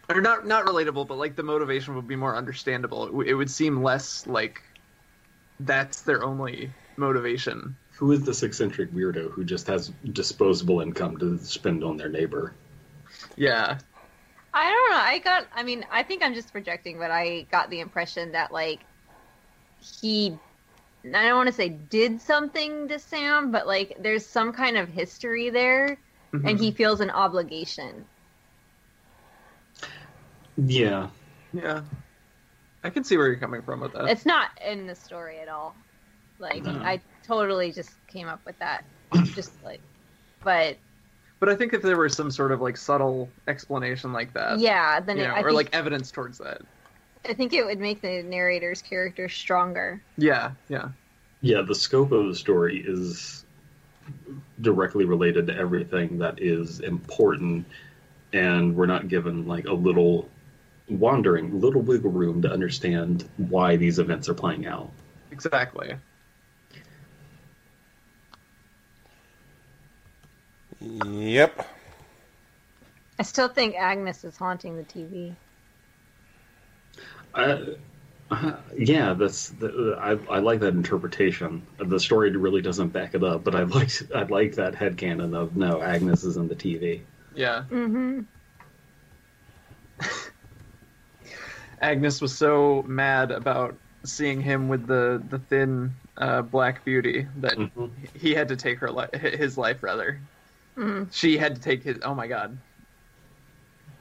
Or 0.09 0.21
not 0.21 0.47
not 0.47 0.65
relatable, 0.65 1.07
but 1.07 1.17
like 1.17 1.35
the 1.35 1.43
motivation 1.43 1.95
would 1.95 2.07
be 2.07 2.15
more 2.15 2.35
understandable. 2.35 3.03
It, 3.03 3.07
w- 3.07 3.29
it 3.29 3.33
would 3.33 3.51
seem 3.51 3.83
less 3.83 4.25
like 4.25 4.61
that's 5.59 6.01
their 6.01 6.23
only 6.23 6.71
motivation. 6.97 7.75
Who 7.97 8.11
is 8.11 8.23
this 8.23 8.43
eccentric 8.43 8.91
weirdo 8.93 9.31
who 9.31 9.43
just 9.43 9.67
has 9.67 9.89
disposable 10.11 10.81
income 10.81 11.17
to 11.17 11.37
spend 11.39 11.83
on 11.83 11.97
their 11.97 12.09
neighbor? 12.09 12.53
Yeah, 13.36 13.78
I 14.53 14.70
don't 14.70 14.91
know. 14.91 14.97
I 14.97 15.20
got. 15.20 15.47
I 15.55 15.63
mean, 15.63 15.86
I 15.91 16.03
think 16.03 16.24
I'm 16.24 16.34
just 16.34 16.51
projecting, 16.51 16.97
but 16.97 17.11
I 17.11 17.45
got 17.51 17.70
the 17.70 17.80
impression 17.80 18.32
that 18.34 18.51
like 18.51 18.80
he. 20.01 20.38
I 21.05 21.24
don't 21.28 21.38
want 21.38 21.47
to 21.47 21.53
say 21.53 21.70
did 21.70 22.20
something 22.22 22.88
to 22.89 22.99
Sam, 22.99 23.51
but 23.51 23.65
like 23.68 23.97
there's 23.99 24.26
some 24.26 24.51
kind 24.51 24.78
of 24.78 24.89
history 24.89 25.49
there, 25.49 25.97
Mm-hmm. 26.34 26.45
and 26.47 26.59
he 26.59 26.72
feels 26.72 26.99
an 26.99 27.09
obligation. 27.09 28.05
Yeah. 30.57 31.07
yeah. 31.53 31.82
I 32.84 32.89
can 32.89 33.03
see 33.03 33.15
where 33.18 33.28
you're 33.28 33.38
coming 33.38 33.61
from 33.61 33.80
with 33.80 33.93
that. 33.93 34.09
It's 34.09 34.26
not 34.26 34.49
in 34.65 34.88
the 34.88 34.95
story 34.95 35.39
at 35.39 35.47
all. 35.47 35.76
Like 36.39 36.63
No. 36.63 36.72
I 36.72 37.01
totally 37.26 37.72
just 37.72 37.91
came 38.07 38.28
up 38.28 38.45
with 38.45 38.57
that, 38.59 38.84
just 39.36 39.51
like, 39.63 39.82
but 40.43 40.78
But 41.39 41.49
I 41.49 41.55
think 41.55 41.73
if 41.73 41.81
there 41.81 41.97
was 41.97 42.15
some 42.15 42.31
sort 42.31 42.51
of 42.51 42.61
like 42.61 42.77
subtle 42.77 43.29
explanation 43.47 44.11
like 44.11 44.33
that, 44.33 44.59
yeah, 44.59 44.99
then 44.99 45.19
it, 45.19 45.27
know, 45.27 45.35
or 45.35 45.43
think 45.43 45.53
like 45.53 45.69
evidence 45.73 46.11
towards 46.11 46.39
that. 46.39 46.61
I 47.27 47.33
think 47.33 47.53
it 47.53 47.65
would 47.65 47.79
make 47.79 48.01
the 48.01 48.23
narrator's 48.23 48.81
character 48.81 49.29
stronger. 49.29 50.01
Yeah, 50.17 50.51
yeah, 50.69 50.89
Yeah, 51.41 51.61
the 51.61 51.75
scope 51.75 52.11
of 52.11 52.27
the 52.27 52.35
story 52.35 52.83
is 52.85 53.43
directly 54.61 55.05
related 55.05 55.47
to 55.47 55.55
everything 55.55 56.19
that 56.19 56.41
is 56.41 56.79
important, 56.79 57.67
and 58.33 58.75
we're 58.75 58.85
not 58.85 59.07
given 59.07 59.47
like 59.47 59.65
a 59.65 59.73
little 59.73 60.29
wandering, 60.89 61.59
little 61.59 61.81
wiggle 61.81 62.11
room 62.11 62.41
to 62.43 62.51
understand 62.51 63.27
why 63.38 63.75
these 63.75 63.99
events 63.99 64.29
are 64.29 64.33
playing 64.33 64.65
out. 64.65 64.91
exactly. 65.31 65.95
Yep. 70.80 71.65
I 73.19 73.23
still 73.23 73.47
think 73.47 73.75
Agnes 73.75 74.23
is 74.23 74.38
haunting 74.38 74.75
the 74.78 74.84
TV. 74.84 75.36
Uh, 77.34 77.57
uh, 78.30 78.53
yeah, 78.78 79.13
that's 79.13 79.49
the, 79.49 79.97
I, 79.99 80.11
I 80.36 80.39
like 80.39 80.59
that 80.59 80.73
interpretation. 80.73 81.65
The 81.78 81.99
story 81.99 82.32
really 82.36 82.61
doesn't 82.61 82.89
back 82.89 83.15
it 83.15 83.23
up, 83.23 83.43
but 83.43 83.55
I 83.55 83.63
like 83.63 83.89
I 84.13 84.23
like 84.23 84.55
that 84.55 84.73
headcanon 84.75 85.36
of 85.36 85.55
no, 85.55 85.82
Agnes 85.82 86.23
is 86.23 86.38
in 86.38 86.47
the 86.47 86.55
TV. 86.55 87.01
Yeah, 87.36 87.63
Mm-hmm. 87.71 88.21
Agnes 91.82 92.21
was 92.21 92.36
so 92.38 92.84
mad 92.88 93.32
about 93.32 93.80
seeing 94.05 94.41
him 94.41 94.67
with 94.67 94.88
the 94.88 95.23
the 95.30 95.39
thin 95.39 95.93
uh, 96.17 96.41
black 96.41 96.84
beauty 96.86 97.28
that 97.38 97.57
Mhm. 97.57 97.91
he 98.15 98.34
had 98.34 98.47
to 98.49 98.55
take 98.55 98.80
her 98.80 98.91
li- 98.91 99.07
his 99.19 99.57
life 99.57 99.84
rather. 99.84 100.21
Mhm. 100.78 101.11
She 101.13 101.38
had 101.38 101.55
to 101.55 101.61
take 101.61 101.84
his. 101.84 101.97
Oh 102.03 102.13
my 102.13 102.28
god! 102.28 102.57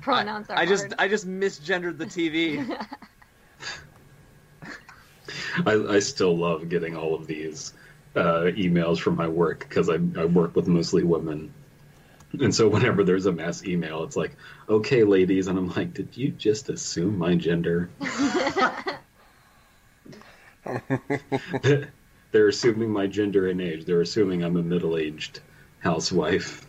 Pronouns 0.00 0.50
are 0.50 0.58
I 0.58 0.66
just. 0.66 0.92
I 0.98 1.08
just 1.08 1.26
misgendered 1.26 1.98
the 1.98 2.06
TV. 2.06 2.78
I, 5.66 5.72
I 5.94 5.98
still 6.00 6.36
love 6.36 6.68
getting 6.68 6.96
all 6.96 7.14
of 7.14 7.26
these 7.26 7.72
uh, 8.14 8.50
emails 8.54 8.98
from 8.98 9.16
my 9.16 9.26
work 9.26 9.60
because 9.60 9.88
I, 9.88 9.94
I 9.94 10.26
work 10.26 10.54
with 10.54 10.68
mostly 10.68 11.02
women. 11.02 11.52
And 12.38 12.54
so 12.54 12.68
whenever 12.68 13.02
there's 13.02 13.26
a 13.26 13.32
mass 13.32 13.64
email, 13.64 14.04
it's 14.04 14.16
like, 14.16 14.36
okay, 14.68 15.04
ladies. 15.04 15.46
And 15.46 15.58
I'm 15.58 15.68
like, 15.70 15.94
did 15.94 16.16
you 16.16 16.30
just 16.30 16.68
assume 16.68 17.18
my 17.18 17.34
gender? 17.34 17.88
They're 22.32 22.48
assuming 22.48 22.90
my 22.90 23.06
gender 23.06 23.48
and 23.48 23.60
age. 23.60 23.84
They're 23.84 24.00
assuming 24.00 24.42
I'm 24.44 24.56
a 24.56 24.62
middle 24.62 24.96
aged 24.96 25.40
housewife. 25.80 26.65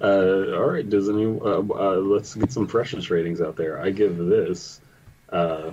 Uh, 0.00 0.54
all 0.54 0.66
right, 0.70 0.88
does 0.88 1.08
any? 1.08 1.24
Uh, 1.24 1.62
uh, 1.62 1.96
let's 2.02 2.34
get 2.34 2.52
some 2.52 2.66
freshness 2.66 3.10
ratings 3.10 3.40
out 3.40 3.56
there. 3.56 3.80
I 3.80 3.90
give 3.90 4.16
this 4.18 4.80
uh, 5.30 5.70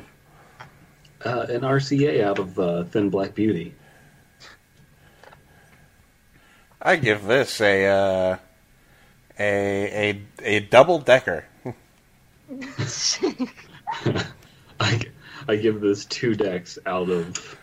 uh, 1.23 1.45
an 1.49 1.61
RCA 1.61 2.23
out 2.23 2.39
of 2.39 2.57
uh, 2.59 2.83
Thin 2.85 3.09
Black 3.09 3.35
Beauty. 3.35 3.75
I 6.81 6.95
give 6.97 7.25
this 7.25 7.59
a 7.61 7.85
uh, 7.85 8.37
a 9.39 10.09
a 10.09 10.21
a 10.43 10.59
double 10.61 10.99
decker. 10.99 11.45
I, 14.79 15.01
I 15.47 15.55
give 15.55 15.81
this 15.81 16.05
two 16.05 16.35
decks 16.35 16.77
out 16.85 17.09
of 17.09 17.57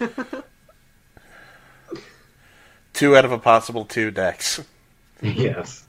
Two 2.92 3.14
out 3.14 3.24
of 3.26 3.32
a 3.32 3.38
possible 3.38 3.84
two 3.84 4.10
decks. 4.10 4.62
yes. 5.22 5.86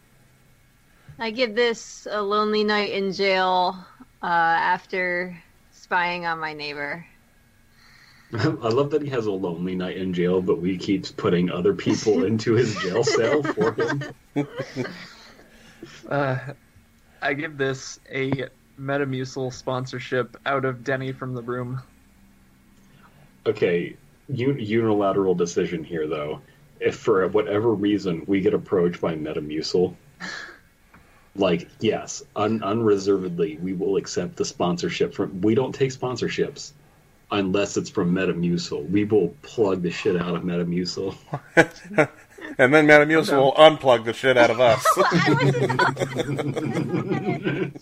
I 1.19 1.31
give 1.31 1.55
this 1.55 2.07
a 2.09 2.21
lonely 2.21 2.63
night 2.63 2.91
in 2.91 3.11
jail 3.11 3.85
uh, 4.21 4.25
after 4.25 5.41
spying 5.71 6.25
on 6.25 6.39
my 6.39 6.53
neighbor. 6.53 7.05
I 8.33 8.69
love 8.69 8.91
that 8.91 9.01
he 9.01 9.09
has 9.09 9.25
a 9.25 9.31
lonely 9.31 9.75
night 9.75 9.97
in 9.97 10.13
jail, 10.13 10.41
but 10.41 10.59
we 10.59 10.77
keeps 10.77 11.11
putting 11.11 11.49
other 11.49 11.73
people 11.73 12.23
into 12.25 12.53
his 12.53 12.75
jail 12.75 13.03
cell 13.03 13.41
for 13.41 13.73
him. 13.73 14.03
Uh, 16.09 16.37
I 17.21 17.33
give 17.33 17.57
this 17.57 17.99
a 18.11 18.49
Metamucil 18.79 19.53
sponsorship 19.53 20.37
out 20.45 20.65
of 20.65 20.83
Denny 20.83 21.11
from 21.11 21.33
the 21.33 21.41
room. 21.41 21.81
Okay, 23.45 23.95
un- 24.29 24.59
unilateral 24.59 25.35
decision 25.35 25.83
here, 25.83 26.07
though. 26.07 26.41
If 26.79 26.95
for 26.97 27.27
whatever 27.27 27.73
reason 27.73 28.23
we 28.27 28.41
get 28.41 28.53
approached 28.53 29.01
by 29.01 29.15
Metamucil, 29.15 29.95
like 31.35 31.67
yes, 31.79 32.23
un- 32.35 32.63
unreservedly 32.63 33.57
we 33.57 33.73
will 33.73 33.97
accept 33.97 34.35
the 34.35 34.45
sponsorship 34.45 35.13
from. 35.13 35.41
We 35.41 35.55
don't 35.55 35.73
take 35.73 35.91
sponsorships 35.91 36.71
unless 37.31 37.77
it's 37.77 37.89
from 37.89 38.13
Metamucil. 38.13 38.89
We 38.89 39.03
will 39.03 39.35
plug 39.41 39.81
the 39.81 39.91
shit 39.91 40.15
out 40.15 40.35
of 40.35 40.43
Metamucil. 40.43 41.15
And 42.59 42.73
then 42.73 42.87
Metamucil 42.87 43.37
will 43.37 43.53
unplug 43.53 44.05
the 44.05 44.13
shit 44.13 44.37
out 44.37 44.49
of 44.49 44.59
us. 44.61 44.85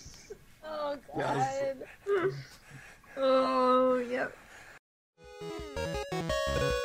Oh 0.78 0.96
God. 1.16 1.76
Yes. 2.06 2.32
Oh 3.16 3.96
yep. 3.98 4.36